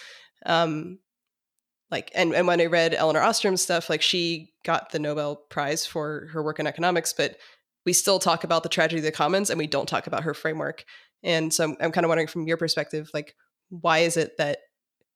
[0.45, 0.99] um,
[1.91, 5.85] like, and, and when I read Elinor Ostrom's stuff, like she got the Nobel Prize
[5.85, 7.37] for her work in economics, but
[7.85, 10.33] we still talk about the tragedy of the commons and we don't talk about her
[10.33, 10.83] framework.
[11.23, 13.35] And so I'm, I'm kind of wondering from your perspective, like,
[13.69, 14.59] why is it that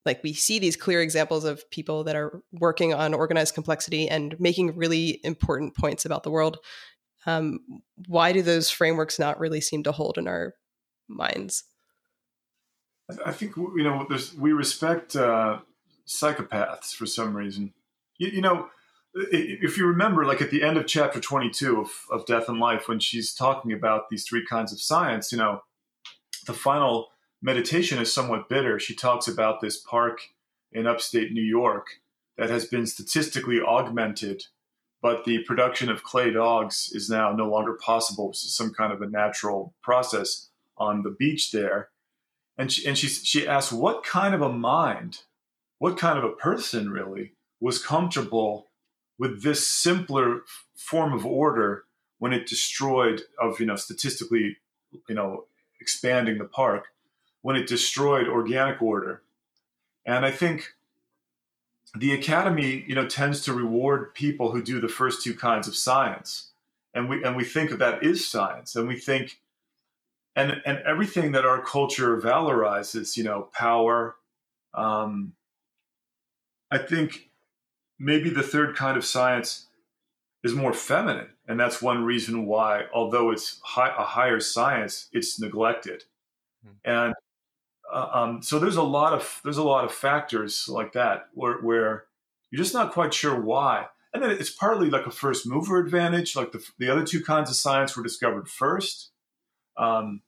[0.10, 4.36] like we see these clear examples of people that are working on organized complexity and
[4.40, 6.58] making really important points about the world.
[7.28, 7.60] Um,
[8.08, 10.56] why do those frameworks not really seem to hold in our
[11.08, 11.64] minds?
[13.24, 15.60] I think you know we respect uh,
[16.08, 17.74] psychopaths for some reason.
[18.18, 18.70] You, you, know
[19.14, 22.88] if you remember like at the end of chapter 22 of, of death and life
[22.88, 25.62] when she's talking about these three kinds of science you know
[26.46, 27.08] the final
[27.42, 28.80] meditation is somewhat bitter.
[28.80, 30.20] She talks about this park
[30.72, 31.88] in upstate New York
[32.38, 34.46] that has been statistically augmented,
[35.02, 38.30] but the production of clay dogs is now no longer possible.
[38.30, 41.90] It's some kind of a natural process on the beach there.
[42.58, 45.22] And she, and she, she asks, what kind of a mind,
[45.78, 48.68] what kind of a person really was comfortable
[49.18, 50.42] with this simpler
[50.76, 51.86] form of order
[52.20, 54.58] when it destroyed of, you know, statistically,
[55.08, 55.46] you know,
[55.80, 56.88] expanding the park
[57.42, 59.22] when it destroyed organic order.
[60.06, 60.74] And I think
[61.96, 65.76] the academy, you know, tends to reward people who do the first two kinds of
[65.76, 66.52] science.
[66.94, 68.76] And we and we think of that is science.
[68.76, 69.40] And we think
[70.36, 74.16] and and everything that our culture valorizes, you know, power.
[74.74, 75.34] Um,
[76.72, 77.30] I think
[77.98, 79.68] maybe the third kind of science
[80.44, 85.40] is more feminine, and that's one reason why, although it's high, a higher science, it's
[85.40, 86.06] neglected.
[86.66, 86.76] Mm.
[86.86, 87.14] And
[87.92, 91.58] uh, um, so there's a lot of there's a lot of factors like that where,
[91.58, 92.06] where
[92.52, 93.88] you're just not quite sure why.
[94.14, 97.50] And then it's partly like a first mover advantage, like the, the other two kinds
[97.50, 99.12] of science were discovered first.
[99.78, 100.22] Um,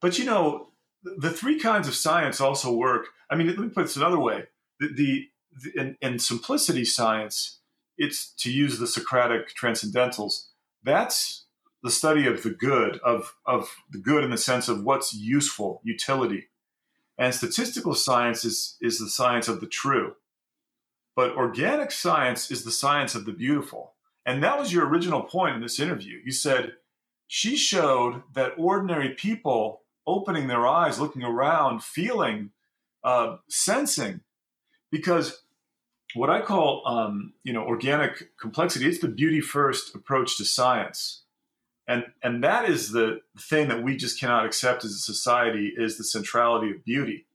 [0.00, 0.68] but you know,
[1.02, 3.06] the, three kinds of science also work.
[3.28, 4.44] I mean, let me put this another way:
[4.78, 5.28] the, the,
[5.62, 7.60] the in, in simplicity science,
[7.98, 10.46] it's to use the Socratic transcendentals.
[10.84, 11.46] That's
[11.82, 15.80] the study of the good, of, of the good in the sense of what's useful,
[15.84, 16.48] utility.
[17.18, 20.14] And statistical science is, is the science of the true.
[21.14, 23.94] But organic science is the science of the beautiful.
[24.24, 26.20] And that was your original point in this interview.
[26.24, 26.74] You said
[27.26, 32.50] she showed that ordinary people opening their eyes, looking around, feeling,
[33.04, 34.20] uh, sensing,
[34.90, 35.42] because
[36.14, 41.22] what I call, um, you know, organic complexity, it's the beauty first approach to science.
[41.88, 45.98] And, and that is the thing that we just cannot accept as a society is
[45.98, 47.26] the centrality of beauty.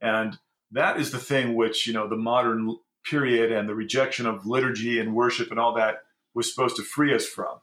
[0.00, 0.38] And
[0.70, 2.76] that is the thing which, you know, the modern
[3.08, 6.02] period and the rejection of liturgy and worship and all that
[6.34, 7.58] was supposed to free us from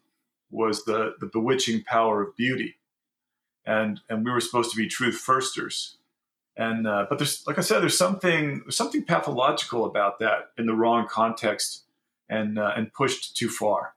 [0.49, 2.77] was the, the bewitching power of beauty.
[3.65, 5.97] And, and we were supposed to be truth firsters.
[6.55, 10.73] And, uh, but there's, like I said, there's something, something pathological about that in the
[10.73, 11.83] wrong context
[12.29, 13.92] and, uh, and pushed too far.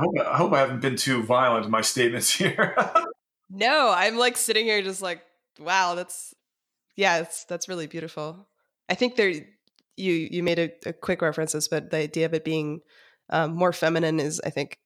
[0.00, 2.74] I hope, I hope I haven't been too violent in my statements here.
[3.50, 5.22] no, I'm like sitting here just like,
[5.58, 6.34] wow, that's,
[6.96, 8.48] yeah, that's, that's really beautiful.
[8.88, 12.44] I think there, you, you made a, a quick references, but the idea of it
[12.44, 12.80] being
[13.28, 14.78] um, more feminine is, I think,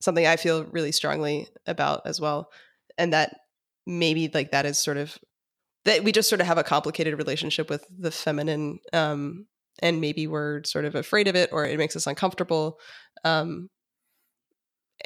[0.00, 2.50] something I feel really strongly about as well.
[2.96, 3.36] And that
[3.86, 5.18] maybe like that is sort of
[5.84, 9.46] that we just sort of have a complicated relationship with the feminine um,
[9.80, 12.78] and maybe we're sort of afraid of it or it makes us uncomfortable
[13.24, 13.68] um,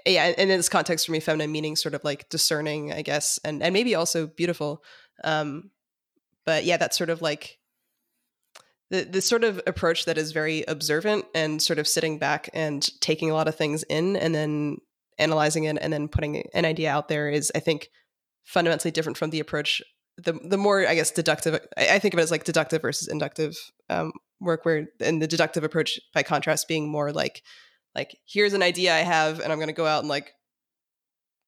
[0.04, 3.38] yeah and in this context for me feminine meaning sort of like discerning i guess
[3.44, 4.82] and and maybe also beautiful
[5.24, 5.70] um,
[6.44, 7.58] but yeah that's sort of like
[8.90, 12.90] the the sort of approach that is very observant and sort of sitting back and
[13.00, 14.78] taking a lot of things in and then
[15.18, 17.88] analyzing it and then putting an idea out there is i think
[18.44, 19.82] fundamentally different from the approach
[20.18, 23.08] the the more I guess deductive I, I think of it as like deductive versus
[23.08, 23.56] inductive
[23.90, 27.42] um, work where and the deductive approach by contrast being more like
[27.96, 30.34] like here's an idea I have and I'm going to go out and like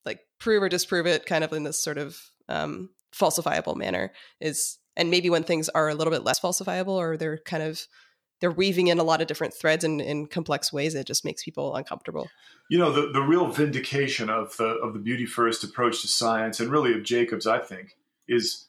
[0.05, 4.79] like prove or disprove it kind of in this sort of um, falsifiable manner is
[4.97, 7.87] and maybe when things are a little bit less falsifiable or they're kind of
[8.41, 11.45] they're weaving in a lot of different threads in, in complex ways it just makes
[11.45, 12.29] people uncomfortable.
[12.71, 16.61] You know the, the real vindication of the of the beauty first approach to science
[16.61, 17.97] and really of jacobs i think
[18.29, 18.67] is,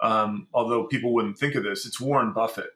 [0.00, 2.70] um, although people wouldn't think of this, it's Warren Buffett,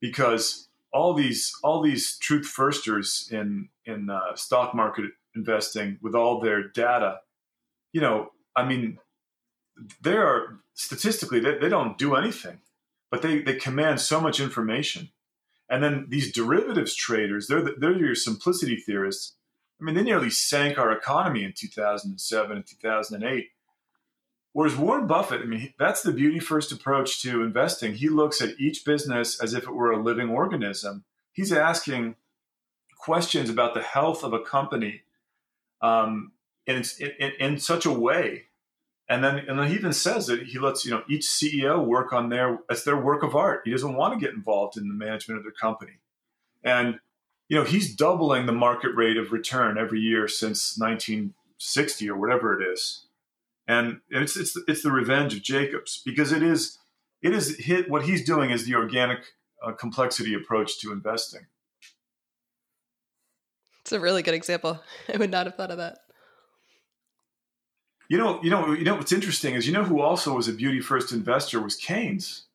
[0.00, 0.65] because
[0.96, 5.04] all these all these truth firsters in in uh, stock market
[5.34, 7.18] investing with all their data,
[7.92, 8.98] you know, I mean,
[10.02, 12.58] they are statistically they, they don't do anything,
[13.10, 15.10] but they they command so much information.
[15.68, 19.34] And then these derivatives traders, they're the, they're your simplicity theorists.
[19.78, 23.48] I mean, they nearly sank our economy in 2007 and 2008
[24.56, 27.92] Whereas Warren Buffett, I mean, that's the beauty first approach to investing.
[27.92, 31.04] He looks at each business as if it were a living organism.
[31.30, 32.16] He's asking
[32.96, 35.02] questions about the health of a company
[35.82, 36.32] um,
[36.66, 36.82] in,
[37.20, 38.44] in, in such a way.
[39.10, 42.14] And then, and then he even says that he lets you know each CEO work
[42.14, 43.60] on their as their work of art.
[43.66, 45.98] He doesn't want to get involved in the management of their company,
[46.64, 46.98] and
[47.50, 52.58] you know he's doubling the market rate of return every year since 1960 or whatever
[52.58, 53.05] it is
[53.68, 56.78] and it's it's it's the revenge of Jacobs because it is
[57.22, 59.18] it is hit what he's doing is the organic
[59.62, 61.46] uh, complexity approach to investing.
[63.82, 64.80] It's a really good example.
[65.12, 65.98] I would not have thought of that.
[68.08, 68.94] You know, you know, you know.
[68.94, 72.46] What's interesting is you know who also was a beauty first investor was Keynes,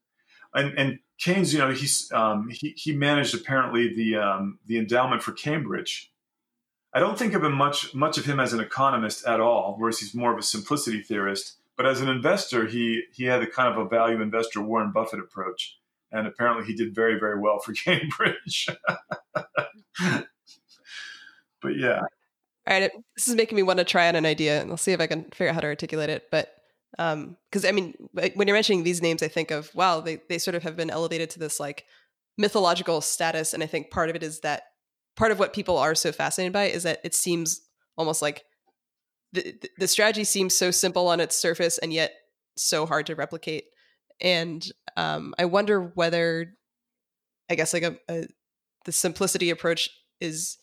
[0.53, 5.21] and and Keynes, you know, he's um, he he managed apparently the um, the endowment
[5.21, 6.10] for Cambridge,
[6.93, 9.99] I don't think of him much much of him as an economist at all, whereas
[9.99, 11.57] he's more of a simplicity theorist.
[11.77, 15.19] But as an investor, he he had a kind of a value investor Warren Buffett
[15.19, 15.77] approach,
[16.11, 18.67] and apparently he did very very well for Cambridge.
[21.61, 22.01] but yeah.
[22.67, 24.91] All right, this is making me want to try out an idea, and I'll see
[24.91, 26.25] if I can figure out how to articulate it.
[26.29, 26.55] But
[26.91, 30.37] because um, I mean, when you're mentioning these names, I think of wow, they they
[30.37, 31.85] sort of have been elevated to this like
[32.37, 34.63] mythological status, and I think part of it is that
[35.15, 37.61] part of what people are so fascinated by is that it seems
[37.97, 38.43] almost like
[39.33, 42.13] the the strategy seems so simple on its surface and yet
[42.57, 43.65] so hard to replicate.
[44.21, 44.65] And
[44.97, 46.53] um, I wonder whether,
[47.49, 48.27] I guess, like a, a
[48.85, 49.89] the simplicity approach
[50.19, 50.57] is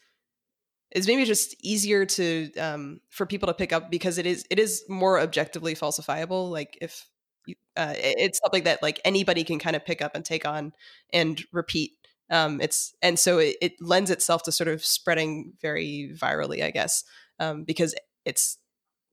[0.92, 4.59] is maybe just easier to um, for people to pick up because it is it
[4.59, 6.51] is more objectively falsifiable.
[6.51, 7.07] Like if
[7.46, 10.72] you, uh, it's something that like anybody can kind of pick up and take on
[11.12, 11.92] and repeat
[12.31, 16.70] um, it's and so it, it, lends itself to sort of spreading very virally i
[16.70, 17.05] guess
[17.41, 18.59] um, because it's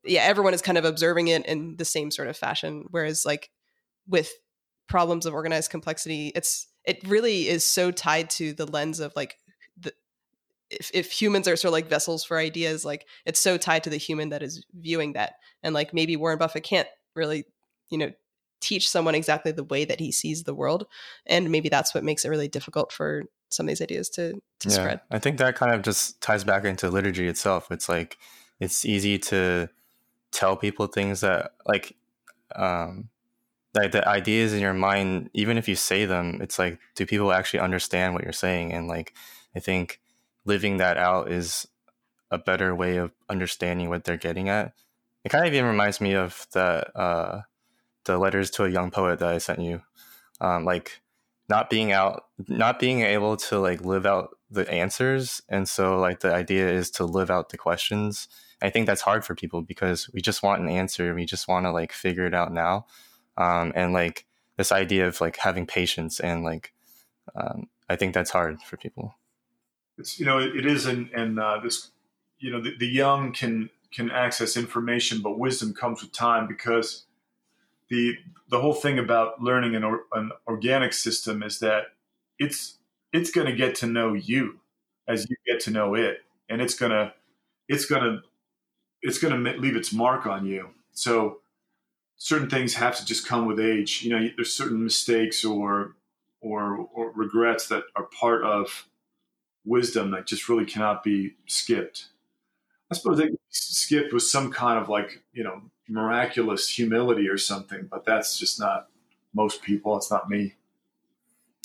[0.03, 3.49] yeah everyone is kind of observing it in the same sort of fashion whereas like
[4.07, 4.31] with
[4.87, 9.37] problems of organized complexity it's it really is so tied to the lens of like
[9.77, 9.91] the
[10.69, 13.89] if, if humans are sort of like vessels for ideas like it's so tied to
[13.89, 15.33] the human that is viewing that.
[15.63, 17.45] And like maybe warren buffett can't really
[17.89, 18.11] you know
[18.65, 20.87] teach someone exactly the way that he sees the world
[21.25, 24.69] and maybe that's what makes it really difficult for some of these ideas to, to
[24.69, 25.01] yeah, spread.
[25.11, 27.71] I think that kind of just ties back into liturgy itself.
[27.71, 28.17] It's like
[28.59, 29.69] it's easy to
[30.31, 31.95] tell people things that like
[32.55, 33.09] um
[33.73, 37.31] like the ideas in your mind even if you say them it's like do people
[37.31, 38.73] actually understand what you're saying?
[38.73, 39.13] And like
[39.55, 40.01] i think
[40.45, 41.67] living that out is
[42.31, 44.73] a better way of understanding what they're getting at.
[45.23, 47.41] It kind of even reminds me of the uh
[48.05, 49.81] the letters to a young poet that I sent you.
[50.41, 51.01] Um, like
[51.47, 56.21] not being out, not being able to like live out the answers, and so like
[56.21, 58.27] the idea is to live out the questions.
[58.61, 61.13] I think that's hard for people because we just want an answer.
[61.13, 62.85] We just want to like figure it out now,
[63.37, 64.25] um, and like
[64.57, 66.73] this idea of like having patience and like
[67.35, 69.15] um, I think that's hard for people.
[69.97, 71.91] It's you know it is, and and uh, this
[72.39, 77.05] you know the, the young can can access information, but wisdom comes with time because
[77.89, 78.15] the
[78.49, 81.85] the whole thing about learning an, or, an organic system is that
[82.39, 82.77] it's
[83.13, 84.59] it's going to get to know you
[85.07, 86.19] as you get to know it,
[86.49, 87.13] and it's gonna
[87.67, 88.21] it's gonna
[89.01, 90.69] it's gonna leave its mark on you.
[90.91, 91.39] So
[92.17, 94.03] certain things have to just come with age.
[94.03, 95.95] You know, there's certain mistakes or
[96.41, 98.87] or, or regrets that are part of
[99.65, 102.09] wisdom that just really cannot be skipped.
[102.91, 107.87] I suppose they skipped with some kind of like you know miraculous humility or something,
[107.89, 108.87] but that's just not
[109.33, 109.95] most people.
[109.97, 110.53] It's not me.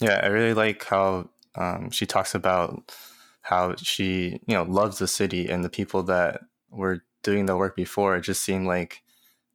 [0.00, 2.92] Yeah, I really like how um, she talks about
[3.42, 7.76] how she, you know, loves the city and the people that were doing the work
[7.76, 8.16] before.
[8.16, 9.02] It just seemed like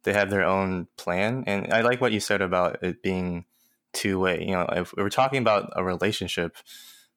[0.04, 1.44] they had their own plan.
[1.46, 3.44] And I like what you said about it being
[3.92, 4.40] two way.
[4.40, 6.56] You know, if we're talking about a relationship,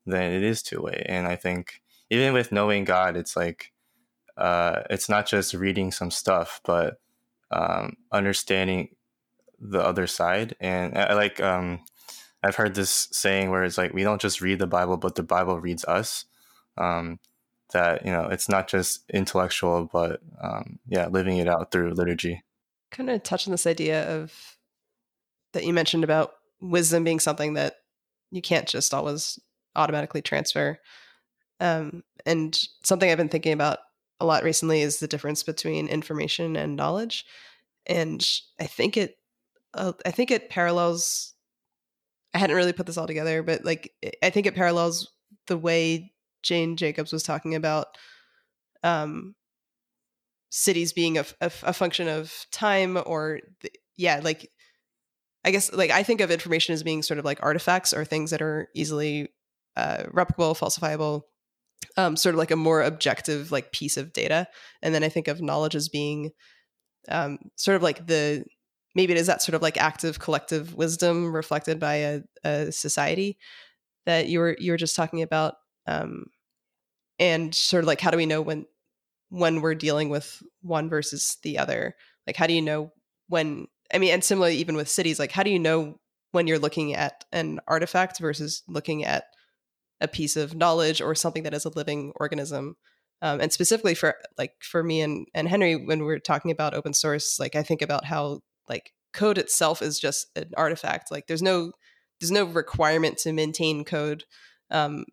[0.05, 1.05] then it is two way.
[1.07, 3.71] And I think even with knowing God, it's like,
[4.37, 6.99] uh, it's not just reading some stuff, but
[7.51, 8.89] um, understanding
[9.59, 10.55] the other side.
[10.59, 11.81] And I, like um,
[12.43, 15.23] I've heard this saying where it's like we don't just read the Bible, but the
[15.23, 16.25] Bible reads us.
[16.77, 17.19] Um,
[17.73, 22.43] that you know it's not just intellectual, but um, yeah, living it out through liturgy.
[22.91, 24.57] Kind of touch on this idea of
[25.53, 27.75] that you mentioned about wisdom being something that
[28.31, 29.39] you can't just always
[29.75, 30.79] automatically transfer.
[31.59, 33.79] Um, and something I've been thinking about
[34.19, 37.25] a lot recently is the difference between information and knowledge,
[37.85, 38.25] and
[38.59, 39.17] I think it,
[39.73, 41.33] uh, I think it parallels.
[42.33, 43.91] I hadn't really put this all together, but like
[44.21, 45.11] I think it parallels
[45.47, 46.13] the way
[46.43, 47.87] Jane Jacobs was talking about
[48.83, 49.35] um,
[50.49, 54.51] cities being a, a, a, function of time, or the, yeah, like
[55.43, 58.31] I guess like I think of information as being sort of like artifacts or things
[58.31, 59.29] that are easily
[59.75, 61.23] uh, replicable, falsifiable,
[61.97, 64.47] um, sort of like a more objective like piece of data.
[64.81, 66.31] And then i think of knowledge as being
[67.09, 68.43] um, sort of like the
[68.95, 73.37] maybe it is that sort of like active collective wisdom reflected by a, a society
[74.05, 75.55] that you were you were just talking about
[75.87, 76.25] um,
[77.17, 78.65] and sort of like how do we know when
[79.29, 81.95] when we're dealing with one versus the other?
[82.25, 82.91] Like how do you know
[83.29, 85.97] when i mean and similarly even with cities like how do you know
[86.31, 89.25] when you're looking at an artifact versus looking at
[90.01, 92.75] a piece of knowledge or something that is a living organism.
[93.21, 96.93] Um, and specifically for like for me and, and Henry, when we're talking about open
[96.93, 98.39] source, like I think about how
[98.69, 101.11] like code itself is just an artifact.
[101.11, 101.71] Like there's no
[102.19, 104.23] there's no requirement to maintain code
[104.71, 105.05] um,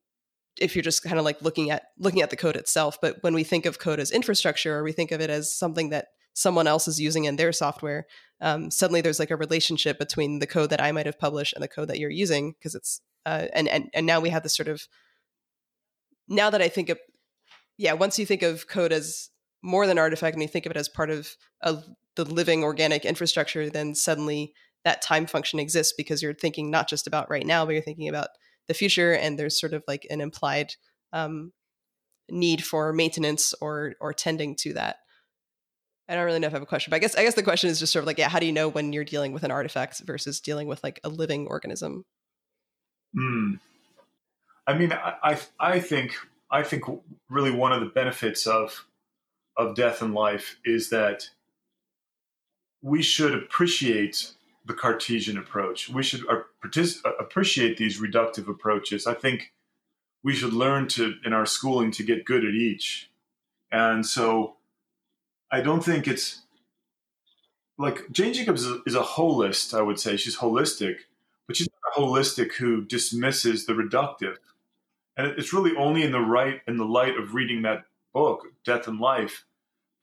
[0.59, 2.99] if you're just kind of like looking at looking at the code itself.
[3.01, 5.91] But when we think of code as infrastructure, or we think of it as something
[5.91, 8.07] that someone else is using in their software,
[8.41, 11.63] um, suddenly there's like a relationship between the code that I might have published and
[11.63, 14.57] the code that you're using because it's uh, and and and now we have this
[14.57, 14.89] sort of
[16.29, 16.99] now that I think of
[17.79, 19.31] yeah, once you think of code as
[19.63, 23.05] more than artifact and you think of it as part of, of the living organic
[23.05, 24.53] infrastructure, then suddenly
[24.85, 28.09] that time function exists because you're thinking not just about right now, but you're thinking
[28.09, 28.29] about
[28.69, 30.73] the future, and there's sort of like an implied
[31.13, 31.53] um,
[32.31, 34.97] need for maintenance or or tending to that.
[36.09, 37.43] I don't really know if I have a question, but I guess I guess the
[37.43, 39.43] question is just sort of like, yeah, how do you know when you're dealing with
[39.43, 42.05] an artifact versus dealing with like a living organism?
[43.15, 43.61] Mm.
[44.67, 46.15] I mean, I, I, I think
[46.51, 46.85] I think
[47.29, 48.87] really one of the benefits of
[49.57, 51.31] of death and life is that
[52.83, 54.33] we should appreciate
[54.65, 55.89] the Cartesian approach.
[55.89, 56.23] We should
[56.65, 59.07] partic- appreciate these reductive approaches.
[59.07, 59.53] I think
[60.23, 63.11] we should learn to in our schooling to get good at each.
[63.71, 64.57] And so
[65.51, 66.43] I don't think it's
[67.79, 70.17] like Jane Jacobs is a, is a holist, I would say.
[70.17, 70.97] She's holistic,
[71.47, 74.37] but she's not a holistic who dismisses the reductive.
[75.17, 78.87] And it's really only in the right in the light of reading that book, Death
[78.89, 79.45] and Life,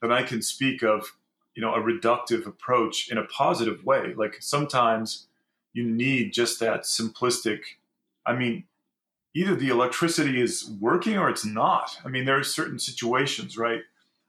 [0.02, 1.16] that I can speak of,
[1.54, 4.14] you know, a reductive approach in a positive way.
[4.16, 5.26] Like sometimes
[5.72, 7.60] you need just that simplistic.
[8.26, 8.64] I mean,
[9.34, 11.98] either the electricity is working or it's not.
[12.04, 13.82] I mean, there are certain situations, right?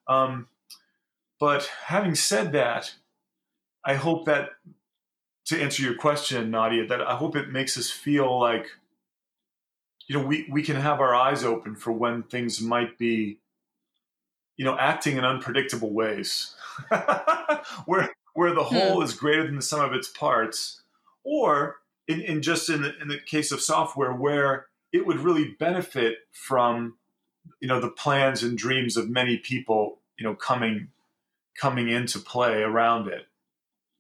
[0.07, 0.47] Um,
[1.39, 2.93] but having said that,
[3.83, 4.49] I hope that
[5.45, 8.67] to answer your question, Nadia, that I hope it makes us feel like,
[10.07, 13.39] you know, we, we can have our eyes open for when things might be,
[14.57, 16.55] you know, acting in unpredictable ways,
[17.85, 18.75] where where the hmm.
[18.75, 20.81] whole is greater than the sum of its parts,
[21.23, 21.77] or
[22.07, 26.19] in, in just in the, in the case of software, where it would really benefit
[26.31, 26.95] from,
[27.59, 30.89] you know, the plans and dreams of many people, you know, coming
[31.59, 33.27] coming into play around it.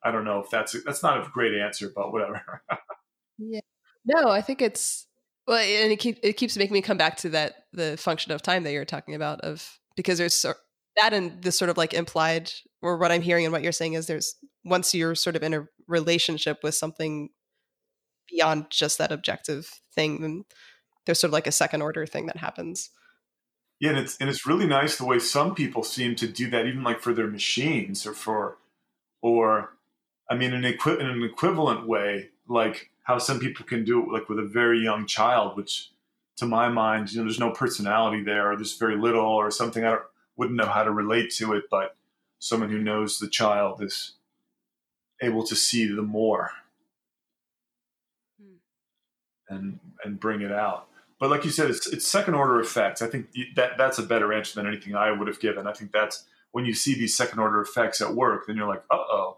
[0.05, 2.61] I don't know if that's that's not a great answer, but whatever.
[3.39, 3.61] yeah.
[4.05, 5.07] No, I think it's
[5.47, 8.41] well, and it keeps it keeps making me come back to that the function of
[8.41, 10.53] time that you're talking about of because there's so,
[10.97, 12.51] that and this sort of like implied
[12.83, 15.53] or what I'm hearing and what you're saying is there's once you're sort of in
[15.55, 17.29] a relationship with something
[18.29, 20.43] beyond just that objective thing, then
[21.05, 22.89] there's sort of like a second order thing that happens.
[23.79, 26.65] Yeah, and it's and it's really nice the way some people seem to do that,
[26.65, 28.57] even like for their machines or for
[29.21, 29.74] or
[30.29, 34.11] I mean, in, equi- in an equivalent way, like how some people can do it,
[34.11, 35.91] like with a very young child, which
[36.37, 39.85] to my mind, you know, there's no personality there, or there's very little, or something
[39.85, 40.01] I don't,
[40.37, 41.65] wouldn't know how to relate to it.
[41.69, 41.95] But
[42.39, 44.13] someone who knows the child is
[45.21, 46.51] able to see the more
[48.41, 48.55] hmm.
[49.49, 50.87] and and bring it out.
[51.19, 53.01] But like you said, it's, it's second order effects.
[53.01, 55.65] I think that that's a better answer than anything I would have given.
[55.65, 58.83] I think that's when you see these second order effects at work, then you're like,
[58.91, 59.37] uh oh,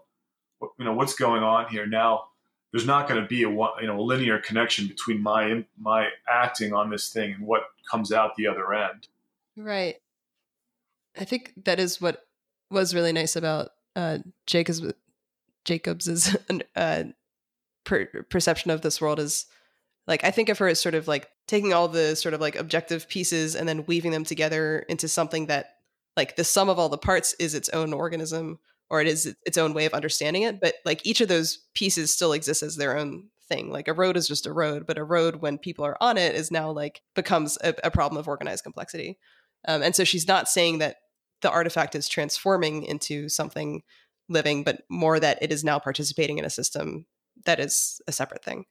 [0.60, 2.24] you know what's going on here now
[2.72, 6.72] there's not going to be a you know a linear connection between my my acting
[6.72, 9.08] on this thing and what comes out the other end.
[9.56, 9.96] Right.
[11.18, 12.26] I think that is what
[12.70, 14.82] was really nice about uh jacobs
[15.64, 16.36] jacobs's
[16.76, 17.04] uh,
[17.84, 19.46] per- perception of this world is
[20.06, 22.56] like i think of her as sort of like taking all the sort of like
[22.56, 25.76] objective pieces and then weaving them together into something that
[26.14, 28.58] like the sum of all the parts is its own organism
[28.90, 32.12] or it is its own way of understanding it but like each of those pieces
[32.12, 35.04] still exists as their own thing like a road is just a road but a
[35.04, 38.62] road when people are on it is now like becomes a, a problem of organized
[38.62, 39.18] complexity.
[39.66, 40.96] Um, and so she's not saying that
[41.40, 43.82] the artifact is transforming into something
[44.28, 47.06] living but more that it is now participating in a system
[47.46, 48.66] that is a separate thing.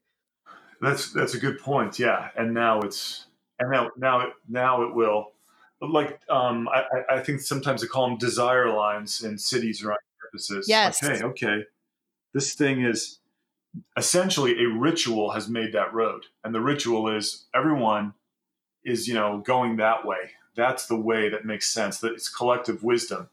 [0.80, 3.26] That's that's a good point yeah and now it's
[3.59, 5.32] and now now it now it will
[5.80, 9.99] like um, I, I think sometimes they call them desire lines in cities around
[10.38, 10.68] purposes.
[10.68, 11.04] Yes.
[11.04, 11.64] Okay, okay.
[12.34, 13.20] This thing is
[13.96, 16.24] essentially a ritual has made that road.
[16.44, 18.14] And the ritual is everyone
[18.84, 20.32] is, you know, going that way.
[20.56, 22.00] That's the way that makes sense.
[22.00, 23.30] That it's collective wisdom.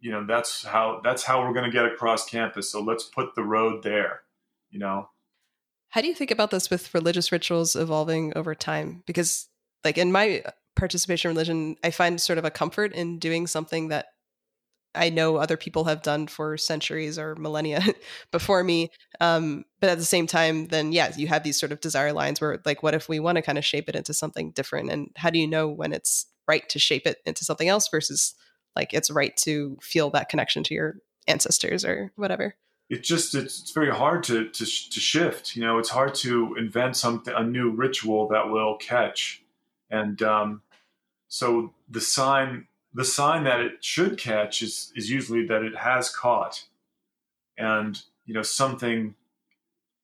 [0.00, 2.70] You know, that's how that's how we're going to get across campus.
[2.70, 4.22] So let's put the road there,
[4.70, 5.10] you know.
[5.90, 9.02] How do you think about this with religious rituals evolving over time?
[9.06, 9.48] Because
[9.84, 10.42] like in my
[10.76, 14.06] participation in religion, I find sort of a comfort in doing something that
[14.94, 17.82] I know other people have done for centuries or millennia
[18.32, 18.90] before me.
[19.20, 22.40] Um, but at the same time, then yeah, you have these sort of desire lines
[22.40, 24.90] where like, what if we want to kind of shape it into something different?
[24.90, 28.34] And how do you know when it's right to shape it into something else versus
[28.74, 32.56] like it's right to feel that connection to your ancestors or whatever?
[32.88, 35.54] It just it's, it's very hard to, to to shift.
[35.54, 39.44] You know, it's hard to invent something a new ritual that will catch,
[39.90, 40.62] and um,
[41.28, 46.10] so the sign the sign that it should catch is is usually that it has
[46.10, 46.64] caught,
[47.56, 49.14] and you know something.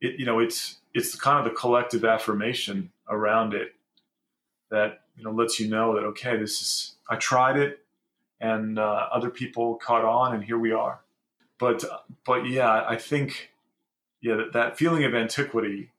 [0.01, 3.74] It you know it's it's kind of the collective affirmation around it
[4.70, 7.80] that you know lets you know that okay this is I tried it
[8.41, 11.01] and uh, other people caught on and here we are.
[11.59, 11.84] But
[12.24, 13.53] but yeah I think
[14.20, 15.91] yeah that, that feeling of antiquity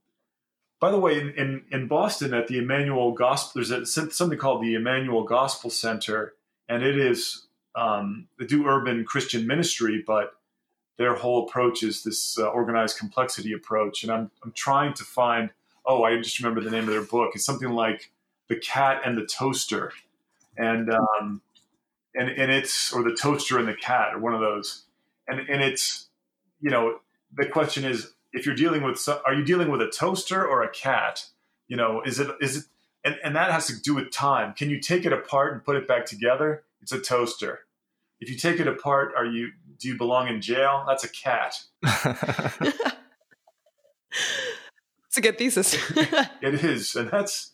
[0.79, 4.61] by the way, in, in, in, Boston at the Emmanuel Gospel, there's a, something called
[4.61, 6.35] the Emmanuel Gospel Center,
[6.69, 10.33] and it is um, they do urban Christian ministry, but
[10.97, 14.03] their whole approach is this uh, organized complexity approach.
[14.03, 15.51] And I'm I'm trying to find.
[15.85, 17.31] Oh, I just remember the name of their book.
[17.33, 18.11] It's something like
[18.49, 19.93] the cat and the toaster,
[20.57, 21.41] and um,
[22.15, 24.83] and and it's or the toaster and the cat or one of those,
[25.27, 26.07] and and it's
[26.59, 26.99] you know
[27.33, 30.69] the question is, if you're dealing with, are you dealing with a toaster or a
[30.69, 31.25] cat?
[31.67, 32.63] You know, is it is it,
[33.07, 34.53] and, and that has to do with time.
[34.53, 36.63] Can you take it apart and put it back together?
[36.81, 37.61] It's a toaster.
[38.19, 40.83] If you take it apart, are you do you belong in jail?
[40.87, 41.55] That's a cat.
[45.17, 45.73] It's a good thesis.
[46.43, 47.51] it is, and that's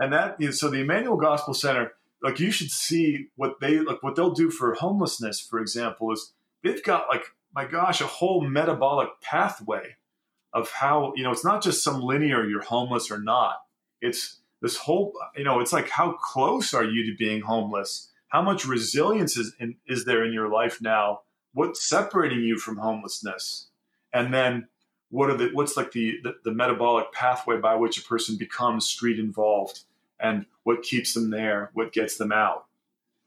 [0.00, 1.92] and that is so the Emmanuel Gospel Center.
[2.20, 4.02] Like you should see what they like.
[4.02, 6.32] What they'll do for homelessness, for example, is
[6.64, 9.96] they've got like my gosh, a whole metabolic pathway
[10.52, 13.58] of how you know it's not just some linear you're homeless or not.
[14.00, 18.08] It's this whole you know it's like how close are you to being homeless?
[18.28, 21.20] How much resilience is in, is there in your life now?
[21.52, 23.68] What's separating you from homelessness?
[24.12, 24.68] And then
[25.10, 28.86] what are the what's like the, the, the metabolic pathway by which a person becomes
[28.86, 29.80] street involved
[30.18, 32.64] and what keeps them there what gets them out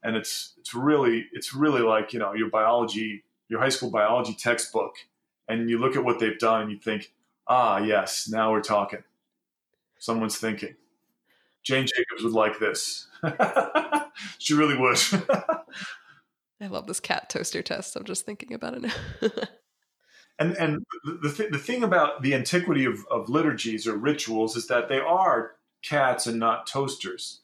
[0.02, 4.34] and it's it's really it's really like you know your biology your high school biology
[4.34, 4.96] textbook
[5.48, 7.12] and you look at what they've done and you think
[7.46, 9.02] ah yes now we're talking
[9.98, 10.74] someone's thinking
[11.68, 13.06] jane jacobs would like this
[14.38, 14.98] she really would
[16.60, 18.92] i love this cat toaster test i'm just thinking about it now
[20.38, 20.84] and and
[21.22, 24.98] the, th- the thing about the antiquity of, of liturgies or rituals is that they
[24.98, 25.52] are
[25.82, 27.40] cats and not toasters.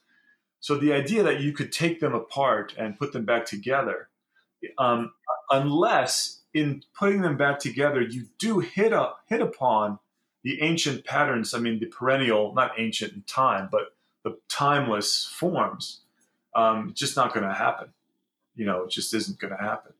[0.60, 4.08] So the idea that you could take them apart and put them back together,
[4.78, 5.12] um,
[5.50, 9.98] unless in putting them back together you do hit up hit upon
[10.42, 11.52] the ancient patterns.
[11.52, 13.93] I mean, the perennial, not ancient in time, but
[14.24, 16.00] the timeless forms.
[16.54, 17.88] Um, just not going to happen.
[18.56, 19.92] You know, it just isn't going to happen.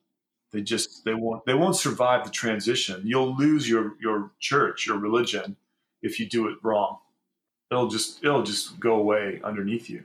[0.53, 3.03] They just they won't they won't survive the transition.
[3.05, 5.57] You'll lose your your church, your religion,
[6.01, 6.99] if you do it wrong.
[7.73, 10.05] It'll just it'll just go away underneath you.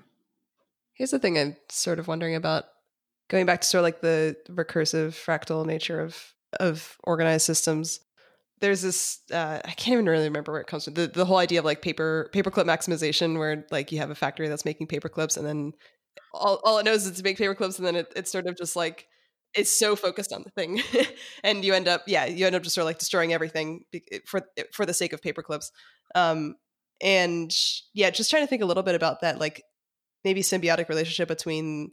[0.93, 2.65] Here's the thing I'm sort of wondering about
[3.29, 7.99] going back to sort of like the recursive fractal nature of of organized systems.
[8.61, 10.93] There's this uh, I can't even really remember where it comes from.
[10.93, 14.47] The the whole idea of like paper paperclip maximization, where like you have a factory
[14.47, 15.73] that's making paper clips, and then
[16.33, 18.57] all, all it knows is to make paper clips, and then it, it's sort of
[18.57, 19.07] just like
[19.55, 20.81] is so focused on the thing
[21.43, 23.83] and you end up yeah you end up just sort of like destroying everything
[24.25, 24.41] for
[24.71, 25.71] for the sake of paper clips
[26.15, 26.55] um
[27.01, 27.51] and
[27.93, 29.63] yeah just trying to think a little bit about that like
[30.23, 31.91] maybe symbiotic relationship between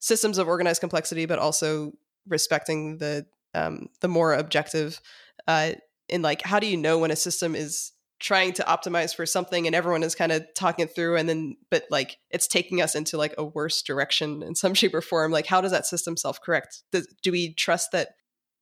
[0.00, 1.92] systems of organized complexity but also
[2.26, 5.00] respecting the um the more objective
[5.46, 5.72] uh
[6.08, 9.66] in like how do you know when a system is trying to optimize for something
[9.66, 12.94] and everyone is kind of talking it through and then but like it's taking us
[12.94, 16.16] into like a worse direction in some shape or form like how does that system
[16.16, 16.82] self-correct?
[16.92, 18.08] Do, do we trust that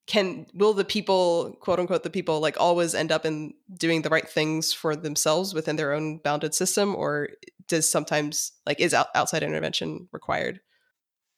[0.07, 4.11] can will the people quote unquote the people like always end up in doing the
[4.11, 7.31] right things for themselves within their own bounded system or
[7.67, 10.61] does sometimes like is out, outside intervention required?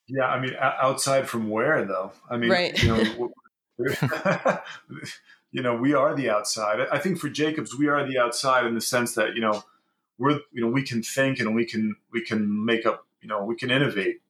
[0.09, 2.12] Yeah i mean outside from where though?
[2.28, 2.82] I mean right.
[2.82, 3.32] you know
[5.51, 6.86] you know, we are the outside.
[6.92, 9.64] I think for Jacobs, we are the outside in the sense that you know
[10.18, 13.44] we're you know we can think and we can we can make up you know
[13.44, 14.20] we can innovate.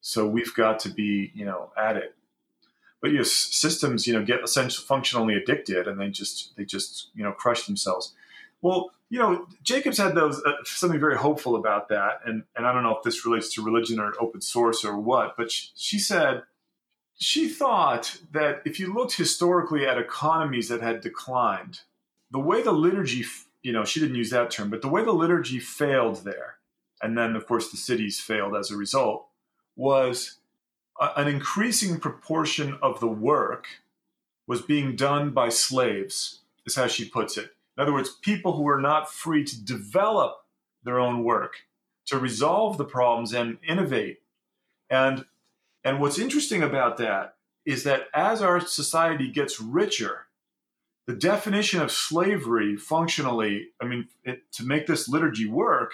[0.00, 2.14] So we've got to be you know at it.
[3.00, 7.22] But yes, systems you know get essentially functionally addicted and they just they just you
[7.22, 8.14] know crush themselves.
[8.60, 12.72] Well, you know, Jacobs had those uh, something very hopeful about that, and and I
[12.72, 15.98] don't know if this relates to religion or open source or what, but she, she
[15.98, 16.42] said
[17.16, 21.80] she thought that if you looked historically at economies that had declined,
[22.30, 23.24] the way the liturgy,
[23.62, 26.56] you know, she didn't use that term, but the way the liturgy failed there,
[27.02, 29.26] and then of course the cities failed as a result,
[29.76, 30.38] was
[31.00, 33.66] a, an increasing proportion of the work
[34.46, 37.50] was being done by slaves, is how she puts it.
[37.76, 40.44] In other words, people who were not free to develop
[40.84, 41.54] their own work,
[42.06, 44.20] to resolve the problems and innovate.
[44.90, 45.24] And
[45.84, 50.26] and what's interesting about that is that as our society gets richer,
[51.06, 55.92] the definition of slavery functionally, I mean, it, to make this liturgy work,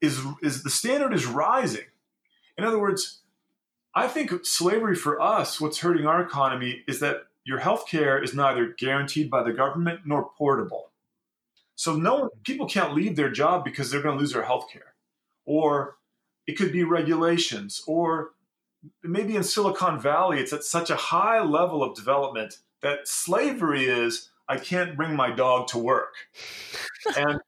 [0.00, 1.86] is, is the standard is rising.
[2.56, 3.20] In other words,
[3.94, 8.34] I think slavery for us, what's hurting our economy is that your health care is
[8.34, 10.90] neither guaranteed by the government nor portable.
[11.76, 14.94] So no people can't leave their job because they're going to lose their health care.
[15.44, 15.96] Or
[16.46, 18.30] it could be regulations or
[19.02, 24.30] maybe in Silicon Valley, it's at such a high level of development that slavery is
[24.48, 26.14] I can't bring my dog to work.
[27.16, 27.40] and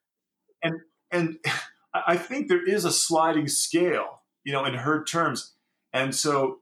[0.62, 0.80] and
[1.10, 1.38] and
[1.94, 5.52] I think there is a sliding scale, you know, in her terms.
[5.92, 6.60] And so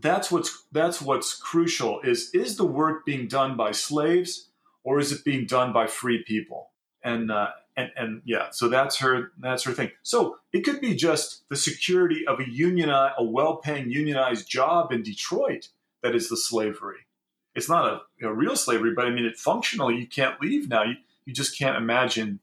[0.00, 4.48] that's what's that's what's crucial is is the work being done by slaves
[4.84, 6.70] or is it being done by free people?
[7.04, 9.90] And uh, and and yeah, so that's her that's her thing.
[10.02, 15.02] So it could be just the security of a union a well-paying unionized job in
[15.02, 15.68] Detroit
[16.02, 17.06] that is the slavery.
[17.54, 20.82] it's not a real slavery, but I mean, it functionally you can't leave now.
[20.82, 22.40] You you just can't imagine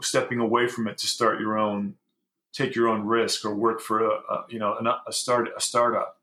[0.00, 1.94] stepping away from it to start your own,
[2.52, 4.76] take your own risk or work for a, a you know
[5.06, 6.18] a start a startup.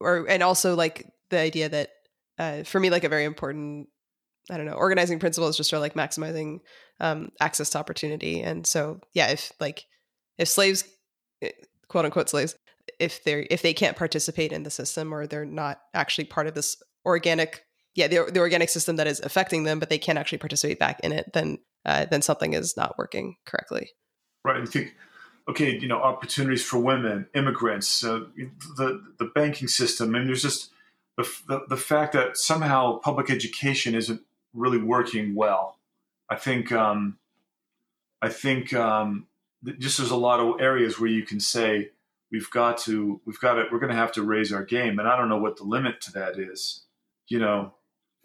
[0.00, 1.90] Or and also like the idea that
[2.38, 3.88] uh, for me like a very important
[4.50, 6.60] I don't know organizing principles just are like maximizing
[7.00, 8.42] um, access to opportunity.
[8.42, 9.84] And so yeah, if like
[10.38, 10.84] if slaves
[11.42, 11.50] eh,
[11.88, 12.54] quote unquote slaves
[12.98, 16.54] if they're if they can't participate in the system or they're not actually part of
[16.54, 16.76] this
[17.06, 17.64] organic
[17.94, 21.00] yeah the, the organic system that is affecting them but they can't actually participate back
[21.00, 23.90] in it then uh, then something is not working correctly
[24.44, 24.94] right you think
[25.48, 28.20] okay you know opportunities for women immigrants uh,
[28.76, 30.70] the the banking system and there's just
[31.16, 34.20] the, the, the fact that somehow public education isn't
[34.54, 35.78] really working well
[36.30, 37.18] i think um,
[38.22, 39.26] i think um,
[39.78, 41.90] just there's a lot of areas where you can say
[42.32, 45.08] we've got to we've got to we're going to have to raise our game and
[45.08, 46.84] i don't know what the limit to that is
[47.28, 47.74] you know,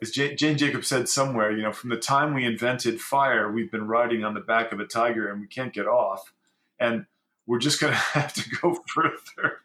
[0.02, 3.72] as Jane, Jane Jacobs said somewhere, you know, from the time we invented fire, we've
[3.72, 6.34] been riding on the back of a tiger and we can't get off.
[6.80, 7.06] And
[7.46, 9.60] we're just going to have to go further.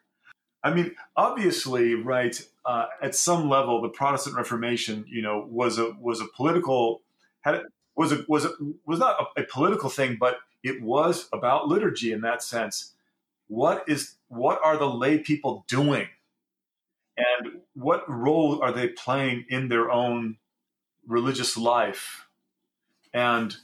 [0.65, 2.41] I mean, obviously, right?
[2.65, 7.03] Uh, at some level, the Protestant Reformation, you know, was a was a political
[7.43, 7.63] had
[7.95, 8.51] was a was a,
[8.87, 12.95] was not a, a political thing, but it was about liturgy in that sense.
[13.49, 16.09] What is what are the lay people doing
[17.17, 20.37] and what role are they playing in their own
[21.07, 22.27] religious life
[23.13, 23.57] and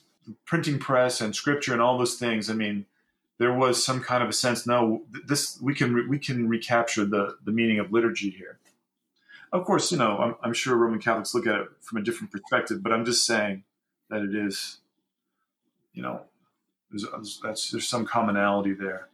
[0.44, 2.84] printing press and scripture and all those things i mean
[3.40, 7.36] there was some kind of a sense no this we can we can recapture the
[7.44, 8.58] the meaning of liturgy here
[9.52, 12.30] of course you know I'm, I'm sure roman catholics look at it from a different
[12.30, 13.64] perspective but i'm just saying
[14.10, 14.78] that it is
[15.92, 16.22] you know
[16.90, 19.08] there's, that's, there's some commonality there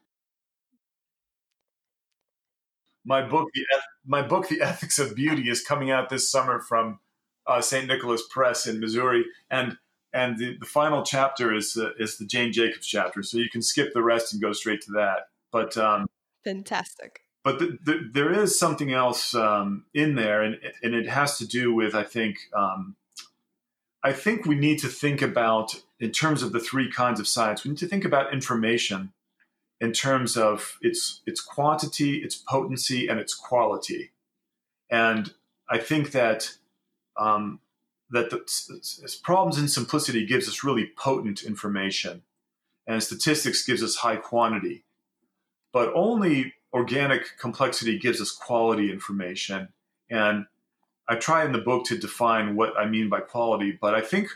[3.07, 3.65] my book, the
[4.05, 6.99] my book, The Ethics of Beauty, is coming out this summer from
[7.47, 7.87] uh, St.
[7.87, 9.79] Nicholas Press in Missouri, and
[10.17, 13.63] and the, the final chapter is uh, is the Jane Jacobs chapter, so you can
[13.63, 15.29] skip the rest and go straight to that.
[15.53, 16.07] But um,
[16.43, 17.21] fantastic.
[17.45, 21.47] But the, the, there is something else um, in there, and and it has to
[21.47, 22.97] do with I think um,
[24.03, 27.63] I think we need to think about in terms of the three kinds of science.
[27.63, 29.13] We need to think about information
[29.83, 34.13] in terms of its its quantity, its potency, and its quality.
[34.91, 35.35] And
[35.69, 36.53] I think that
[37.19, 37.61] um,
[38.11, 42.23] that the, problems in simplicity gives us really potent information,
[42.87, 44.85] and statistics gives us high quantity.
[45.73, 49.69] But only organic complexity gives us quality information.
[50.11, 50.47] And
[51.09, 54.29] I try in the book to define what I mean by quality, but I think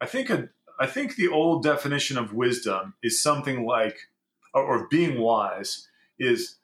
[0.00, 0.48] I think a,
[0.78, 3.96] I think the old definition of wisdom is something like
[4.52, 6.56] or, or being wise is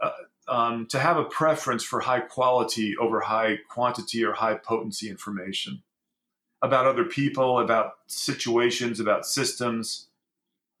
[0.00, 0.10] uh,
[0.48, 5.82] um, to have a preference for high quality over high quantity or high potency information
[6.62, 10.06] about other people, about situations, about systems,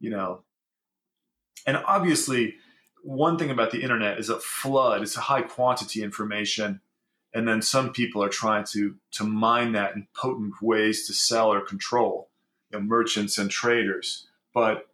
[0.00, 0.42] you know.
[1.66, 2.56] And obviously,
[3.02, 6.80] one thing about the internet is a flood, it's a high quantity information.
[7.34, 11.52] And then some people are trying to, to mine that in potent ways to sell
[11.52, 12.30] or control,
[12.70, 14.26] you know, merchants and traders.
[14.54, 14.88] But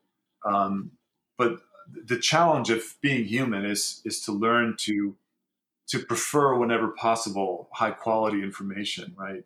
[0.44, 0.92] um,
[1.38, 1.60] but
[2.04, 5.16] the challenge of being human is is to learn to
[5.88, 9.44] to prefer whenever possible high quality information right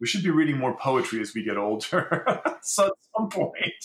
[0.00, 2.42] we should be reading more poetry as we get older.
[2.68, 3.84] So at some point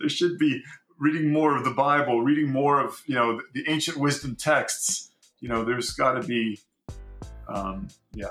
[0.00, 0.62] there should be
[0.98, 5.10] reading more of the bible reading more of you know the, the ancient wisdom texts.
[5.40, 6.58] You know there's got to be
[7.46, 8.28] um yeah.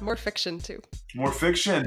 [0.00, 0.80] More fiction too.
[1.14, 1.86] More fiction.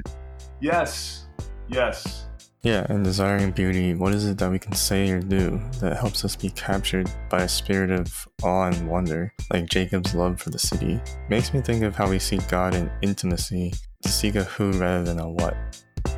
[0.62, 1.26] Yes.
[1.68, 2.28] Yes
[2.64, 6.24] yeah, and desiring beauty, what is it that we can say or do that helps
[6.24, 10.60] us be captured by a spirit of awe and wonder, like Jacob's love for the
[10.60, 11.00] city?
[11.30, 15.04] Makes me think of how we seek God in intimacy, to seek a who rather
[15.04, 15.56] than a what.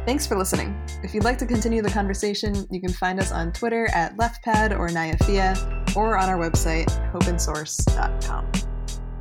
[0.05, 0.79] Thanks for listening.
[1.03, 4.77] If you'd like to continue the conversation, you can find us on Twitter at leftpad
[4.77, 8.64] or nayafia, or on our website, hopeinsource.com.